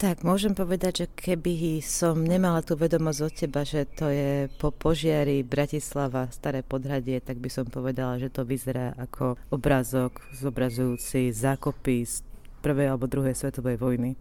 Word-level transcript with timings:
Tak, 0.00 0.24
môžem 0.24 0.56
povedať, 0.56 1.04
že 1.04 1.06
keby 1.12 1.84
som 1.84 2.24
nemala 2.24 2.64
tú 2.64 2.72
vedomosť 2.72 3.20
od 3.20 3.32
teba, 3.36 3.68
že 3.68 3.84
to 3.84 4.08
je 4.08 4.48
po 4.56 4.72
požiari 4.72 5.44
Bratislava, 5.44 6.32
Staré 6.32 6.64
podhradie, 6.64 7.20
tak 7.20 7.36
by 7.36 7.52
som 7.52 7.68
povedala, 7.68 8.16
že 8.16 8.32
to 8.32 8.48
vyzerá 8.48 8.96
ako 8.96 9.36
obrázok 9.52 10.24
zobrazujúci 10.32 11.36
zákopy 11.36 11.96
z 12.08 12.24
prvej 12.64 12.96
alebo 12.96 13.12
druhej 13.12 13.36
svetovej 13.36 13.76
vojny. 13.76 14.16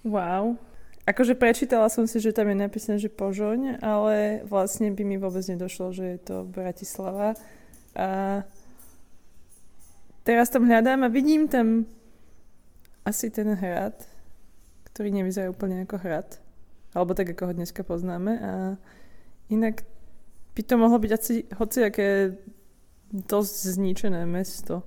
Wow. 0.00 0.56
Akože 1.04 1.36
prečítala 1.36 1.92
som 1.92 2.08
si, 2.08 2.16
že 2.16 2.32
tam 2.32 2.48
je 2.48 2.56
napísané, 2.56 2.96
že 2.96 3.12
Požoň, 3.12 3.84
ale 3.84 4.48
vlastne 4.48 4.88
by 4.96 5.04
mi 5.04 5.20
vôbec 5.20 5.44
nedošlo, 5.44 5.92
že 5.92 6.16
je 6.16 6.18
to 6.24 6.48
Bratislava. 6.48 7.36
A 7.92 8.40
teraz 10.24 10.48
tam 10.48 10.64
hľadám 10.64 11.04
a 11.04 11.12
vidím 11.12 11.52
tam 11.52 11.84
asi 13.04 13.28
ten 13.28 13.52
hrad, 13.60 14.08
ktorý 14.92 15.08
nevyzerá 15.14 15.48
úplne 15.50 15.86
ako 15.86 15.96
hrad. 16.02 16.38
Alebo 16.94 17.14
tak, 17.14 17.30
ako 17.34 17.50
ho 17.50 17.52
dneska 17.54 17.86
poznáme. 17.86 18.32
A 18.42 18.52
inak 19.50 19.86
by 20.54 20.62
to 20.66 20.74
mohlo 20.74 20.98
byť 20.98 21.12
asi 21.14 21.34
hociaké 21.54 22.38
dosť 23.10 23.54
zničené 23.78 24.26
mesto. 24.26 24.86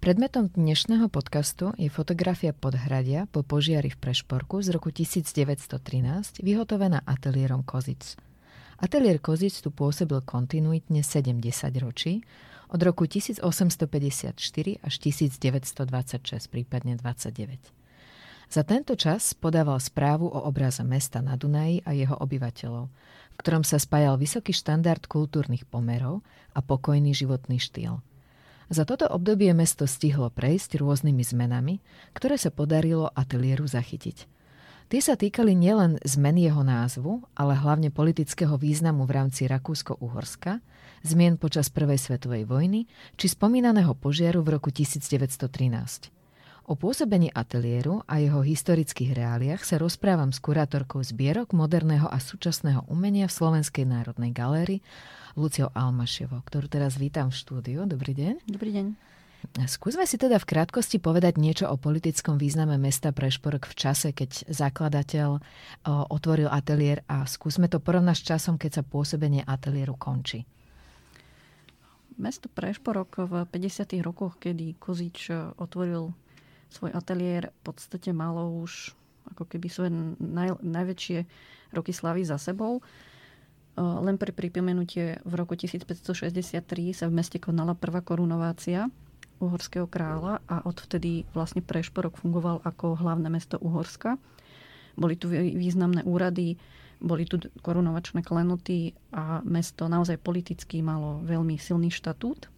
Predmetom 0.00 0.48
dnešného 0.56 1.12
podcastu 1.12 1.76
je 1.76 1.92
fotografia 1.92 2.56
podhradia 2.56 3.28
po 3.28 3.44
požiari 3.44 3.92
v 3.92 4.00
Prešporku 4.00 4.64
z 4.64 4.72
roku 4.72 4.88
1913, 4.88 5.76
vyhotovená 6.40 7.04
ateliérom 7.04 7.60
Kozic. 7.60 8.16
Ateliér 8.80 9.20
Kozic 9.20 9.60
tu 9.60 9.68
pôsobil 9.68 10.24
kontinuitne 10.24 11.04
70 11.04 11.44
ročí, 11.84 12.24
od 12.72 12.80
roku 12.80 13.04
1854 13.04 14.32
až 14.80 14.94
1926, 15.04 16.48
prípadne 16.48 16.96
29. 16.96 17.60
Za 18.48 18.62
tento 18.64 18.96
čas 18.96 19.36
podával 19.36 19.84
správu 19.84 20.32
o 20.32 20.48
obraze 20.48 20.80
mesta 20.80 21.20
na 21.20 21.36
Dunaji 21.36 21.84
a 21.84 21.92
jeho 21.92 22.16
obyvateľov, 22.16 22.88
v 22.88 23.36
ktorom 23.36 23.68
sa 23.68 23.76
spájal 23.76 24.16
vysoký 24.16 24.56
štandard 24.56 25.04
kultúrnych 25.04 25.68
pomerov 25.68 26.24
a 26.56 26.64
pokojný 26.64 27.12
životný 27.12 27.60
štýl– 27.60 28.00
za 28.70 28.86
toto 28.86 29.10
obdobie 29.10 29.50
mesto 29.50 29.84
stihlo 29.90 30.30
prejsť 30.30 30.78
rôznymi 30.78 31.26
zmenami, 31.26 31.82
ktoré 32.14 32.38
sa 32.38 32.54
podarilo 32.54 33.10
ateliéru 33.10 33.66
zachytiť. 33.66 34.30
Tie 34.90 34.98
sa 34.98 35.14
týkali 35.14 35.54
nielen 35.54 36.02
zmeny 36.02 36.50
jeho 36.50 36.66
názvu, 36.66 37.22
ale 37.34 37.54
hlavne 37.54 37.94
politického 37.94 38.58
významu 38.58 39.06
v 39.06 39.22
rámci 39.22 39.46
Rakúsko-Uhorska, 39.46 40.62
zmien 41.02 41.38
počas 41.38 41.70
Prvej 41.70 41.98
svetovej 41.98 42.46
vojny 42.46 42.90
či 43.14 43.26
spomínaného 43.30 43.94
požiaru 43.94 44.42
v 44.42 44.58
roku 44.58 44.74
1913. 44.74 46.10
O 46.70 46.78
pôsobení 46.78 47.30
ateliéru 47.34 48.06
a 48.06 48.22
jeho 48.22 48.46
historických 48.46 49.18
reáliách 49.18 49.66
sa 49.66 49.78
rozprávam 49.82 50.30
s 50.30 50.38
kurátorkou 50.38 51.02
zbierok 51.02 51.50
moderného 51.50 52.06
a 52.06 52.22
súčasného 52.22 52.86
umenia 52.86 53.26
v 53.26 53.34
Slovenskej 53.34 53.86
národnej 53.90 54.30
galérii 54.30 54.78
Luciou 55.38 55.70
Almaševou, 55.74 56.42
ktorú 56.42 56.66
teraz 56.66 56.98
vítam 56.98 57.30
v 57.30 57.38
štúdiu. 57.38 57.86
Dobrý 57.86 58.14
deň. 58.16 58.50
Dobrý 58.50 58.70
deň. 58.74 58.86
Skúsme 59.64 60.04
si 60.04 60.20
teda 60.20 60.36
v 60.36 60.48
krátkosti 60.52 61.00
povedať 61.00 61.40
niečo 61.40 61.64
o 61.70 61.80
politickom 61.80 62.36
význame 62.36 62.76
mesta 62.76 63.08
Prešporok 63.08 63.72
v 63.72 63.74
čase, 63.78 64.12
keď 64.12 64.52
zakladateľ 64.52 65.40
otvoril 66.12 66.50
ateliér 66.52 67.08
a 67.08 67.24
skúsme 67.24 67.64
to 67.70 67.80
porovnať 67.80 68.16
s 68.20 68.26
časom, 68.36 68.60
keď 68.60 68.80
sa 68.80 68.82
pôsobenie 68.84 69.40
ateliéru 69.48 69.96
končí. 69.96 70.44
Mesto 72.20 72.52
Prešporok 72.52 73.24
v 73.24 73.32
50. 73.48 73.96
rokoch, 74.04 74.36
kedy 74.36 74.76
Kozič 74.76 75.32
otvoril 75.56 76.12
svoj 76.68 76.92
ateliér, 76.92 77.48
v 77.48 77.60
podstate 77.64 78.12
malo 78.12 78.60
už 78.60 78.92
ako 79.32 79.48
keby 79.48 79.72
svoje 79.72 79.90
naj, 80.20 80.60
najväčšie 80.60 81.18
roky 81.72 81.96
slavy 81.96 82.28
za 82.28 82.36
sebou. 82.36 82.84
Len 83.80 84.20
pre 84.20 84.36
pripomenutie, 84.36 85.24
v 85.24 85.32
roku 85.40 85.56
1563 85.56 86.92
sa 86.92 87.08
v 87.08 87.16
meste 87.16 87.40
konala 87.40 87.72
prvá 87.72 88.04
korunovácia 88.04 88.92
uhorského 89.40 89.88
kráľa 89.88 90.44
a 90.44 90.60
odvtedy 90.68 91.24
vlastne 91.32 91.64
Prešporok 91.64 92.20
fungoval 92.20 92.60
ako 92.60 93.00
hlavné 93.00 93.32
mesto 93.32 93.56
Uhorska. 93.56 94.20
Boli 95.00 95.16
tu 95.16 95.32
významné 95.32 96.04
úrady, 96.04 96.60
boli 97.00 97.24
tu 97.24 97.40
korunovačné 97.64 98.20
klenoty 98.20 98.92
a 99.16 99.40
mesto 99.48 99.88
naozaj 99.88 100.20
politicky 100.20 100.84
malo 100.84 101.24
veľmi 101.24 101.56
silný 101.56 101.88
štatút. 101.88 102.52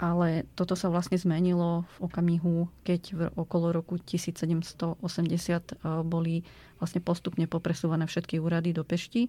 Ale 0.00 0.48
toto 0.56 0.78
sa 0.78 0.88
vlastne 0.88 1.20
zmenilo 1.20 1.84
v 1.98 2.08
okamihu, 2.08 2.72
keď 2.88 3.02
v 3.12 3.20
okolo 3.36 3.76
roku 3.76 4.00
1780 4.00 5.04
boli 6.08 6.40
vlastne 6.80 7.04
postupne 7.04 7.44
popresúvané 7.44 8.08
všetky 8.08 8.40
úrady 8.40 8.72
do 8.72 8.80
Pešti 8.80 9.28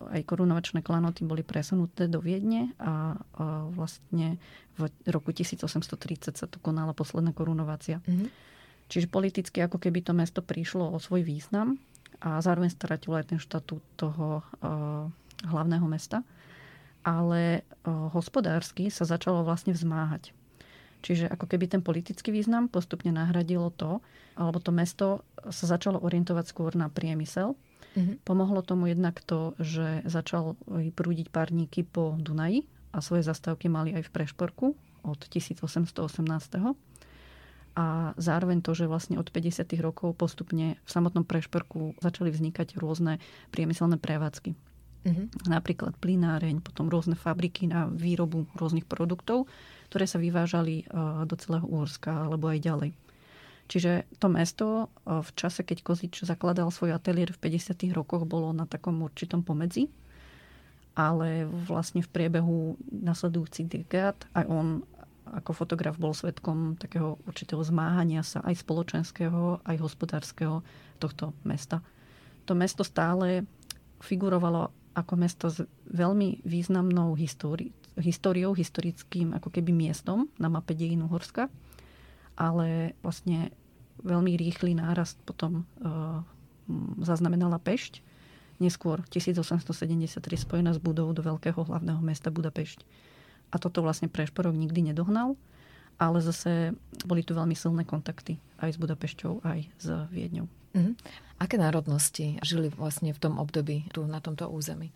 aj 0.00 0.22
korunovačné 0.28 0.84
klanoty 0.84 1.24
boli 1.24 1.40
presunuté 1.40 2.08
do 2.10 2.20
Viedne 2.20 2.72
a, 2.76 3.16
a 3.16 3.64
vlastne 3.72 4.36
v 4.76 4.92
roku 5.08 5.32
1830 5.32 6.36
sa 6.36 6.46
tu 6.46 6.60
konala 6.60 6.92
posledná 6.92 7.32
korunovácia. 7.32 8.04
Mm-hmm. 8.04 8.28
Čiže 8.86 9.10
politicky 9.10 9.58
ako 9.64 9.80
keby 9.82 10.04
to 10.04 10.12
mesto 10.12 10.40
prišlo 10.44 10.92
o 10.94 10.98
svoj 11.00 11.26
význam 11.26 11.80
a 12.22 12.38
zároveň 12.38 12.70
stratilo 12.70 13.18
aj 13.18 13.34
ten 13.34 13.40
štatút 13.40 13.82
toho 13.98 14.40
uh, 14.40 15.08
hlavného 15.48 15.86
mesta. 15.90 16.22
Ale 17.02 17.62
uh, 17.62 18.10
hospodársky 18.14 18.90
sa 18.90 19.06
začalo 19.06 19.42
vlastne 19.42 19.74
vzmáhať. 19.74 20.30
Čiže 21.02 21.30
ako 21.30 21.46
keby 21.46 21.70
ten 21.70 21.82
politický 21.84 22.34
význam 22.34 22.66
postupne 22.66 23.14
nahradilo 23.14 23.70
to, 23.74 24.02
alebo 24.34 24.58
to 24.58 24.74
mesto 24.74 25.22
sa 25.38 25.64
začalo 25.70 26.02
orientovať 26.02 26.50
skôr 26.50 26.74
na 26.74 26.90
priemysel 26.90 27.54
Mm-hmm. 27.96 28.28
Pomohlo 28.28 28.60
tomu 28.60 28.92
jednak 28.92 29.24
to, 29.24 29.56
že 29.56 30.04
začal 30.04 30.60
prúdiť 30.68 31.32
párníky 31.32 31.80
po 31.80 32.12
Dunaji 32.20 32.68
a 32.92 33.00
svoje 33.00 33.24
zastávky 33.24 33.72
mali 33.72 33.96
aj 33.96 34.04
v 34.06 34.12
Prešporku 34.12 34.66
od 35.00 35.20
1818. 35.32 35.96
A 37.76 38.16
zároveň 38.16 38.60
to, 38.60 38.76
že 38.76 38.88
vlastne 38.88 39.16
od 39.16 39.28
50. 39.32 39.64
rokov 39.80 40.12
postupne 40.16 40.76
v 40.76 40.90
samotnom 40.92 41.24
Prešporku 41.24 41.96
začali 42.04 42.28
vznikať 42.32 42.76
rôzne 42.76 43.16
priemyselné 43.52 43.96
prevádzky. 43.96 44.52
Mm-hmm. 45.06 45.48
Napríklad 45.48 45.96
plynáreň, 45.96 46.60
potom 46.60 46.92
rôzne 46.92 47.16
fabriky 47.16 47.68
na 47.70 47.88
výrobu 47.88 48.44
rôznych 48.58 48.84
produktov, 48.84 49.48
ktoré 49.88 50.04
sa 50.04 50.18
vyvážali 50.18 50.84
do 51.24 51.34
celého 51.38 51.64
Úorska 51.64 52.26
alebo 52.26 52.50
aj 52.50 52.58
ďalej. 52.60 52.90
Čiže 53.66 54.06
to 54.22 54.30
mesto 54.30 54.66
v 55.02 55.30
čase, 55.34 55.66
keď 55.66 55.82
Kozič 55.82 56.22
zakladal 56.22 56.70
svoj 56.70 56.94
ateliér 56.94 57.34
v 57.34 57.50
50. 57.50 57.74
rokoch, 57.90 58.22
bolo 58.22 58.54
na 58.54 58.64
takom 58.66 59.02
určitom 59.02 59.42
pomedzi. 59.42 59.90
Ale 60.96 61.44
vlastne 61.44 62.00
v 62.00 62.08
priebehu 62.08 62.80
nasledujúcich 62.88 63.68
dekád 63.68 64.16
aj 64.32 64.44
on 64.48 64.66
ako 65.26 65.66
fotograf 65.66 65.98
bol 65.98 66.14
svetkom 66.14 66.78
takého 66.78 67.18
určitého 67.26 67.58
zmáhania 67.58 68.22
sa 68.22 68.38
aj 68.46 68.62
spoločenského, 68.62 69.58
aj 69.66 69.76
hospodárskeho 69.82 70.62
tohto 71.02 71.34
mesta. 71.42 71.82
To 72.46 72.54
mesto 72.54 72.86
stále 72.86 73.42
figurovalo 73.98 74.70
ako 74.94 75.14
mesto 75.18 75.50
s 75.50 75.66
veľmi 75.90 76.46
významnou 76.46 77.18
históri- 77.18 77.74
históriou, 77.98 78.54
historickým 78.54 79.34
ako 79.34 79.50
keby 79.50 79.74
miestom 79.74 80.30
na 80.38 80.46
mape 80.46 80.78
dejinu 80.78 81.10
Horska 81.10 81.50
ale 82.36 82.92
vlastne 83.00 83.50
veľmi 84.04 84.36
rýchly 84.36 84.76
nárast 84.76 85.16
potom 85.24 85.64
uh, 85.80 86.20
zaznamenala 87.00 87.56
Pešť. 87.56 88.04
Neskôr 88.56 89.04
1873 89.12 90.20
spojená 90.36 90.72
s 90.72 90.80
budovou 90.80 91.12
do 91.12 91.20
veľkého 91.20 91.60
hlavného 91.60 92.00
mesta 92.00 92.32
Budapešť. 92.32 92.84
A 93.52 93.60
toto 93.60 93.84
vlastne 93.84 94.08
Prešporok 94.08 94.56
nikdy 94.56 94.92
nedohnal, 94.92 95.36
ale 96.00 96.18
zase 96.24 96.72
boli 97.04 97.20
tu 97.20 97.36
veľmi 97.36 97.52
silné 97.52 97.84
kontakty 97.84 98.40
aj 98.60 98.76
s 98.76 98.78
Budapešťou, 98.80 99.44
aj 99.44 99.58
s 99.76 99.86
Viedňou. 100.08 100.48
Mm-hmm. 100.76 100.94
Aké 101.40 101.56
národnosti 101.60 102.40
žili 102.40 102.72
vlastne 102.72 103.12
v 103.12 103.20
tom 103.20 103.36
období 103.36 103.88
tu 103.92 104.04
na 104.08 104.20
tomto 104.20 104.48
území? 104.48 104.92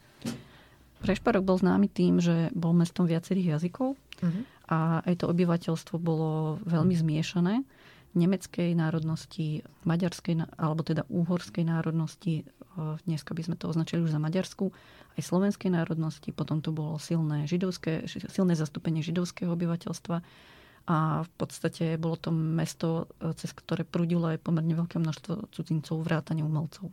Prešparok 1.00 1.44
bol 1.44 1.56
známy 1.56 1.88
tým, 1.88 2.20
že 2.20 2.52
bol 2.52 2.76
mestom 2.76 3.08
viacerých 3.08 3.56
jazykov 3.56 3.96
Mhm. 4.20 4.40
a 4.68 5.00
aj 5.02 5.24
to 5.24 5.24
obyvateľstvo 5.32 5.96
bolo 5.96 6.60
veľmi 6.68 6.92
zmiešané. 6.92 7.64
Nemeckej 8.10 8.74
národnosti, 8.74 9.62
maďarskej, 9.86 10.58
alebo 10.58 10.82
teda 10.82 11.06
úhorskej 11.06 11.62
národnosti, 11.62 12.42
e, 12.42 12.44
dneska 13.06 13.32
by 13.32 13.42
sme 13.46 13.56
to 13.56 13.70
označili 13.70 14.02
už 14.02 14.10
za 14.10 14.18
maďarsku, 14.18 14.74
aj 15.14 15.22
slovenskej 15.22 15.70
národnosti, 15.70 16.34
potom 16.34 16.58
tu 16.58 16.74
bolo 16.74 16.98
silné, 16.98 17.46
židovské, 17.46 18.10
silné 18.10 18.58
zastúpenie 18.58 19.00
židovského 19.00 19.54
obyvateľstva 19.54 20.16
a 20.90 21.22
v 21.22 21.30
podstate 21.38 21.94
bolo 22.02 22.18
to 22.18 22.34
mesto, 22.34 23.06
e, 23.22 23.30
cez 23.38 23.54
ktoré 23.54 23.86
prúdilo 23.86 24.26
aj 24.26 24.42
pomerne 24.42 24.74
veľké 24.74 24.98
množstvo 24.98 25.54
cudzincov, 25.54 26.02
vrátane 26.02 26.42
umelcov. 26.42 26.90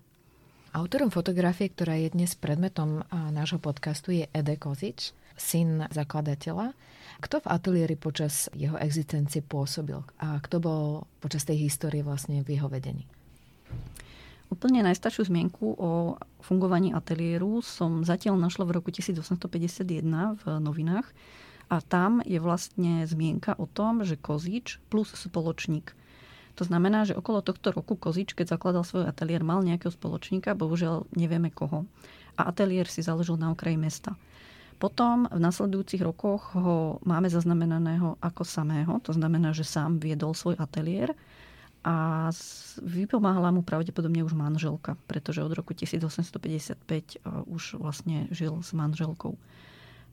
Autorom 0.76 1.08
fotografie, 1.08 1.72
ktorá 1.72 1.96
je 1.96 2.12
dnes 2.12 2.36
predmetom 2.36 3.08
nášho 3.12 3.56
podcastu, 3.56 4.12
je 4.12 4.28
Ede 4.36 4.60
Kozič, 4.60 5.16
syn 5.40 5.88
zakladateľa. 5.96 6.76
Kto 7.24 7.40
v 7.40 7.48
ateliéri 7.48 7.96
počas 7.96 8.52
jeho 8.52 8.76
existencie 8.76 9.40
pôsobil 9.40 10.04
a 10.20 10.38
kto 10.44 10.60
bol 10.60 10.84
počas 11.24 11.48
tej 11.48 11.72
histórie 11.72 12.04
vlastne 12.04 12.44
v 12.44 12.60
jeho 12.60 12.68
vedení? 12.68 13.08
Úplne 14.52 14.84
najstaršiu 14.92 15.32
zmienku 15.32 15.80
o 15.80 16.20
fungovaní 16.44 16.92
ateliéru 16.92 17.64
som 17.64 18.04
zatiaľ 18.04 18.36
našla 18.36 18.68
v 18.68 18.76
roku 18.80 18.92
1851 18.92 19.88
v 20.40 20.44
novinách. 20.60 21.08
A 21.68 21.84
tam 21.84 22.24
je 22.24 22.40
vlastne 22.40 23.04
zmienka 23.04 23.56
o 23.60 23.68
tom, 23.68 24.04
že 24.04 24.16
Kozič 24.16 24.80
plus 24.88 25.12
spoločník. 25.16 25.92
To 26.58 26.66
znamená, 26.66 27.06
že 27.06 27.14
okolo 27.14 27.46
tohto 27.46 27.70
roku 27.70 27.94
Kozič, 27.94 28.34
keď 28.34 28.58
zakladal 28.58 28.82
svoj 28.82 29.06
ateliér, 29.06 29.46
mal 29.46 29.62
nejakého 29.62 29.94
spoločníka, 29.94 30.58
bohužiaľ 30.58 31.06
nevieme 31.14 31.54
koho. 31.54 31.86
A 32.34 32.50
ateliér 32.50 32.90
si 32.90 33.06
založil 33.06 33.38
na 33.38 33.54
okraji 33.54 33.78
mesta. 33.78 34.18
Potom 34.78 35.26
v 35.30 35.40
nasledujúcich 35.42 36.02
rokoch 36.06 36.54
ho 36.54 37.02
máme 37.02 37.30
zaznamenaného 37.30 38.18
ako 38.22 38.46
samého, 38.46 39.02
to 39.02 39.14
znamená, 39.14 39.50
že 39.54 39.66
sám 39.66 39.98
viedol 39.98 40.38
svoj 40.38 40.54
ateliér 40.58 41.18
a 41.82 42.30
vypomáhala 42.82 43.50
mu 43.50 43.66
pravdepodobne 43.66 44.22
už 44.22 44.38
manželka, 44.38 44.94
pretože 45.10 45.42
od 45.42 45.54
roku 45.54 45.74
1855 45.74 46.78
uh, 46.78 47.42
už 47.50 47.82
vlastne 47.82 48.30
žil 48.30 48.54
s 48.62 48.74
manželkou. 48.74 49.34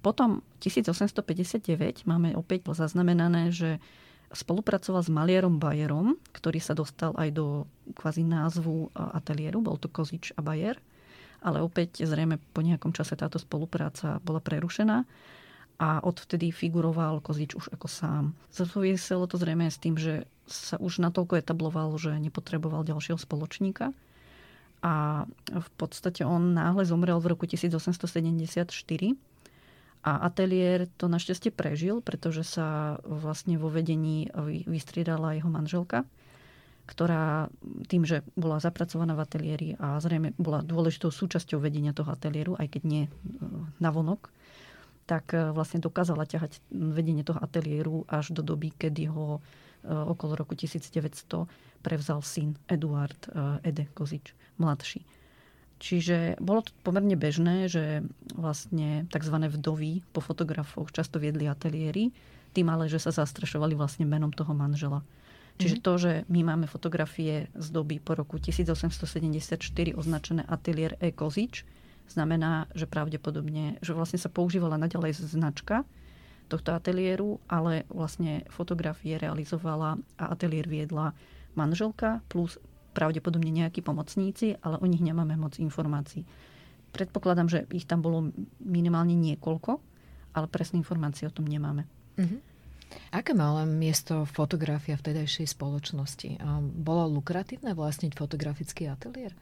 Potom 0.04 0.44
1859 0.60 2.04
máme 2.04 2.36
opäť 2.36 2.68
zaznamenané, 2.72 3.52
že 3.52 3.80
spolupracoval 4.34 5.02
s 5.02 5.10
maliarom 5.10 5.56
Bayerom, 5.62 6.18
ktorý 6.34 6.58
sa 6.58 6.74
dostal 6.74 7.14
aj 7.14 7.30
do 7.32 7.46
kvázi 7.94 8.26
názvu 8.26 8.90
ateliéru, 8.94 9.62
bol 9.62 9.78
to 9.78 9.88
Kozič 9.88 10.34
a 10.34 10.42
Bayer, 10.42 10.76
ale 11.44 11.62
opäť 11.62 12.02
zrejme 12.02 12.42
po 12.52 12.60
nejakom 12.60 12.90
čase 12.90 13.14
táto 13.14 13.38
spolupráca 13.38 14.18
bola 14.26 14.42
prerušená 14.42 15.06
a 15.78 16.00
odvtedy 16.02 16.54
figuroval 16.54 17.18
Kozič 17.18 17.58
už 17.58 17.70
ako 17.74 17.86
sám. 17.90 18.24
Súviselo 18.50 19.26
to 19.26 19.38
zrejme 19.38 19.66
s 19.66 19.78
tým, 19.78 19.98
že 19.98 20.26
sa 20.46 20.78
už 20.78 21.00
natoľko 21.00 21.40
etabloval, 21.40 21.96
že 21.96 22.14
nepotreboval 22.20 22.84
ďalšieho 22.84 23.18
spoločníka. 23.18 23.90
A 24.84 25.24
v 25.48 25.68
podstate 25.80 26.28
on 26.28 26.52
náhle 26.52 26.84
zomrel 26.84 27.16
v 27.16 27.32
roku 27.32 27.48
1874 27.48 28.36
a 30.04 30.28
ateliér 30.28 30.84
to 31.00 31.08
našťastie 31.08 31.48
prežil, 31.48 32.04
pretože 32.04 32.44
sa 32.44 33.00
vlastne 33.08 33.56
vo 33.56 33.72
vedení 33.72 34.28
vy- 34.36 34.68
vystriedala 34.68 35.32
jeho 35.32 35.48
manželka, 35.48 36.04
ktorá 36.84 37.48
tým, 37.88 38.04
že 38.04 38.20
bola 38.36 38.60
zapracovaná 38.60 39.16
v 39.16 39.24
ateliéri 39.24 39.68
a 39.80 39.96
zrejme 39.96 40.36
bola 40.36 40.60
dôležitou 40.60 41.08
súčasťou 41.08 41.56
vedenia 41.56 41.96
toho 41.96 42.12
ateliéru, 42.12 42.52
aj 42.60 42.76
keď 42.76 42.82
nie 42.84 43.04
e, 43.08 43.10
navonok, 43.80 44.28
tak 45.08 45.32
e, 45.32 45.48
vlastne 45.56 45.80
dokázala 45.80 46.28
ťahať 46.28 46.60
vedenie 46.68 47.24
toho 47.24 47.40
ateliéru 47.40 48.04
až 48.04 48.36
do 48.36 48.44
doby, 48.44 48.76
kedy 48.76 49.08
ho 49.08 49.40
e, 49.40 49.88
okolo 49.88 50.36
roku 50.36 50.52
1900 50.52 51.48
prevzal 51.80 52.20
syn 52.20 52.56
Eduard 52.68 53.28
Ede 53.64 53.88
Kozič, 53.92 54.32
mladší. 54.60 55.04
Čiže 55.84 56.40
bolo 56.40 56.64
to 56.64 56.72
pomerne 56.80 57.12
bežné, 57.12 57.68
že 57.68 58.00
vlastne 58.32 59.04
tzv. 59.12 59.36
vdovy 59.36 60.00
po 60.16 60.24
fotografoch 60.24 60.88
často 60.88 61.20
viedli 61.20 61.44
ateliéry, 61.44 62.08
tým 62.56 62.72
ale, 62.72 62.88
že 62.88 62.96
sa 62.96 63.12
zastrešovali 63.12 63.76
vlastne 63.76 64.08
menom 64.08 64.32
toho 64.32 64.56
manžela. 64.56 65.04
Čiže 65.60 65.84
to, 65.84 65.92
že 66.00 66.12
my 66.32 66.40
máme 66.40 66.66
fotografie 66.66 67.52
z 67.52 67.66
doby 67.68 68.00
po 68.00 68.16
roku 68.16 68.40
1874 68.40 69.60
označené 69.92 70.42
ateliér 70.48 70.96
E. 71.04 71.12
Kozič, 71.12 71.68
znamená, 72.08 72.64
že 72.72 72.88
pravdepodobne, 72.88 73.76
že 73.84 73.92
vlastne 73.92 74.16
sa 74.16 74.32
používala 74.32 74.80
naďalej 74.80 75.20
značka 75.20 75.84
tohto 76.48 76.72
ateliéru, 76.72 77.44
ale 77.44 77.84
vlastne 77.92 78.48
fotografie 78.48 79.20
realizovala 79.20 80.00
a 80.16 80.24
ateliér 80.32 80.64
viedla 80.64 81.12
manželka 81.52 82.24
plus 82.32 82.56
pravdepodobne 82.94 83.50
nejakí 83.50 83.82
pomocníci, 83.82 84.56
ale 84.62 84.78
o 84.78 84.86
nich 84.86 85.02
nemáme 85.02 85.34
moc 85.34 85.58
informácií. 85.58 86.22
Predpokladám, 86.94 87.50
že 87.50 87.58
ich 87.74 87.90
tam 87.90 88.06
bolo 88.06 88.30
minimálne 88.62 89.18
niekoľko, 89.18 89.82
ale 90.38 90.46
presné 90.46 90.78
informácie 90.78 91.26
o 91.26 91.34
tom 91.34 91.44
nemáme. 91.44 91.90
Mhm. 92.14 92.54
Aké 93.10 93.34
mala 93.34 93.66
miesto 93.66 94.22
fotografia 94.22 94.94
v 94.94 95.10
tedajšej 95.10 95.50
spoločnosti? 95.50 96.38
Bolo 96.78 97.10
lukratívne 97.10 97.74
vlastniť 97.74 98.14
fotografický 98.14 98.86
ateliér? 98.86 99.34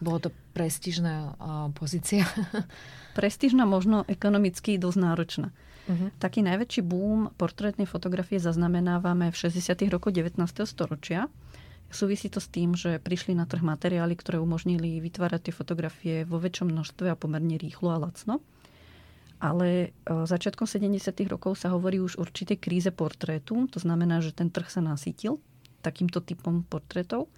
Bolo 0.00 0.18
to 0.24 0.30
prestížna 0.56 1.36
pozícia? 1.76 2.24
Prestížna, 3.18 3.68
možno 3.68 4.08
ekonomicky 4.08 4.80
dosť 4.80 4.98
náročná. 4.98 5.48
Mhm. 5.84 6.16
Taký 6.16 6.40
najväčší 6.40 6.80
boom 6.80 7.28
portrétnej 7.36 7.84
fotografie 7.84 8.40
zaznamenávame 8.40 9.28
v 9.28 9.36
60. 9.36 9.84
rokoch 9.92 10.16
19. 10.16 10.40
storočia. 10.64 11.28
Súvisí 11.94 12.26
to 12.26 12.42
s 12.42 12.50
tým, 12.50 12.74
že 12.74 12.98
prišli 12.98 13.38
na 13.38 13.46
trh 13.46 13.62
materiály, 13.62 14.18
ktoré 14.18 14.42
umožnili 14.42 14.98
vytvárať 14.98 15.46
tie 15.46 15.54
fotografie 15.54 16.16
vo 16.26 16.42
väčšom 16.42 16.74
množstve 16.74 17.06
a 17.06 17.14
pomerne 17.14 17.54
rýchlo 17.54 17.94
a 17.94 18.02
lacno. 18.02 18.42
Ale 19.38 19.68
e, 19.70 19.88
začiatkom 20.02 20.66
70. 20.66 20.90
rokov 21.30 21.54
sa 21.54 21.70
hovorí 21.70 22.02
už 22.02 22.18
o 22.18 22.26
určitej 22.26 22.58
kríze 22.58 22.90
portrétu. 22.90 23.70
To 23.70 23.78
znamená, 23.78 24.18
že 24.18 24.34
ten 24.34 24.50
trh 24.50 24.66
sa 24.66 24.82
nasítil 24.82 25.38
takýmto 25.86 26.18
typom 26.18 26.66
portrétov. 26.66 27.30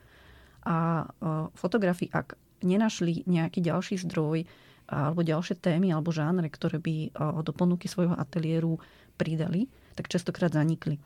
A 0.64 1.04
e, 1.04 1.52
fotografi, 1.52 2.08
ak 2.08 2.40
nenašli 2.64 3.28
nejaký 3.28 3.60
ďalší 3.60 4.00
zdroj 4.08 4.48
alebo 4.88 5.20
ďalšie 5.20 5.60
témy 5.60 5.92
alebo 5.92 6.16
žánre, 6.16 6.48
ktoré 6.48 6.80
by 6.80 6.96
e, 6.96 7.08
do 7.44 7.52
ponuky 7.52 7.92
svojho 7.92 8.16
ateliéru 8.16 8.80
pridali, 9.20 9.68
tak 9.92 10.08
častokrát 10.08 10.48
zanikli. 10.48 10.96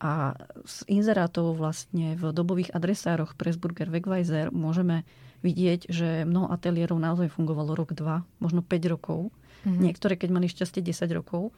A 0.00 0.32
z 0.64 0.88
inzerátov 0.88 1.60
vlastne 1.60 2.16
v 2.16 2.32
dobových 2.32 2.72
adresároch 2.72 3.36
Pressburger 3.36 3.92
Wegweiser 3.92 4.48
môžeme 4.48 5.04
vidieť, 5.44 5.92
že 5.92 6.08
mnoho 6.24 6.48
ateliérov 6.52 6.96
naozaj 6.96 7.32
fungovalo 7.32 7.76
rok, 7.76 7.92
dva, 7.92 8.24
možno 8.40 8.64
5 8.64 8.92
rokov. 8.92 9.28
Mhm. 9.68 9.80
Niektoré, 9.84 10.16
keď 10.16 10.28
mali 10.32 10.48
šťastie 10.48 10.80
10 10.80 11.12
rokov. 11.12 11.52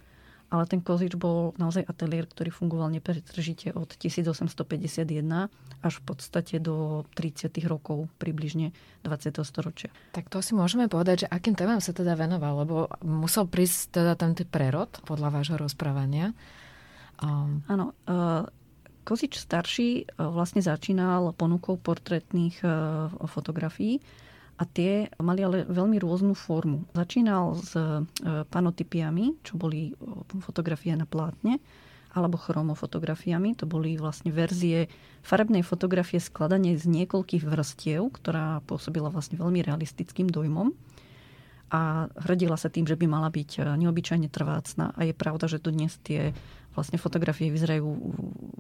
Ale 0.53 0.69
ten 0.69 0.85
Kozič 0.85 1.17
bol 1.17 1.57
naozaj 1.57 1.89
ateliér, 1.89 2.29
ktorý 2.29 2.53
fungoval 2.53 2.93
nepretržite 2.93 3.73
od 3.73 3.89
1851 3.97 5.49
až 5.81 5.93
v 5.97 6.03
podstate 6.05 6.61
do 6.61 7.09
30 7.17 7.57
rokov 7.65 8.13
približne 8.21 8.77
20. 9.01 9.33
storočia. 9.49 9.89
Tak 10.13 10.29
to 10.29 10.45
si 10.45 10.53
môžeme 10.53 10.93
povedať, 10.93 11.25
že 11.25 11.31
akým 11.33 11.57
témam 11.57 11.81
sa 11.81 11.97
teda 11.97 12.13
venoval, 12.21 12.69
lebo 12.69 12.85
musel 13.01 13.49
prísť 13.49 13.97
teda 13.97 14.13
ten 14.13 14.37
prerod 14.45 14.93
podľa 15.09 15.41
vášho 15.41 15.57
rozprávania. 15.57 16.37
Áno, 17.23 17.95
eh, 18.07 18.45
Kozič 19.03 19.39
starší 19.39 19.91
eh, 20.03 20.07
vlastne 20.19 20.63
začínal 20.63 21.35
ponukou 21.35 21.79
portrétnych 21.79 22.63
eh, 22.63 22.71
fotografií 23.31 24.03
a 24.59 24.69
tie 24.69 25.11
mali 25.19 25.43
ale 25.43 25.65
veľmi 25.67 25.99
rôznu 25.99 26.39
formu. 26.39 26.87
Začínal 26.95 27.57
s 27.59 27.73
panotypiami, 28.53 29.43
čo 29.43 29.59
boli 29.59 29.91
fotografie 30.45 30.93
na 30.95 31.03
plátne, 31.09 31.59
alebo 32.15 32.39
chromofotografiami. 32.39 33.59
To 33.59 33.67
boli 33.67 33.97
vlastne 33.99 34.31
verzie 34.31 34.87
farebnej 35.25 35.67
fotografie 35.67 36.21
skladanie 36.23 36.79
z 36.79 36.85
niekoľkých 36.85 37.43
vrstiev, 37.43 38.07
ktorá 38.13 38.63
pôsobila 38.69 39.11
vlastne 39.11 39.41
veľmi 39.41 39.67
realistickým 39.67 40.31
dojmom 40.31 40.71
a 41.73 42.13
hrdila 42.29 42.61
sa 42.61 42.69
tým, 42.69 42.85
že 42.85 43.01
by 43.01 43.09
mala 43.09 43.33
byť 43.33 43.81
neobyčajne 43.81 44.29
trvácna. 44.29 44.93
A 44.93 45.09
je 45.09 45.17
pravda, 45.17 45.49
že 45.49 45.65
dodnes 45.65 45.97
tie 46.05 46.37
vlastne 46.73 46.97
fotografie 46.97 47.53
vyzerajú 47.53 47.85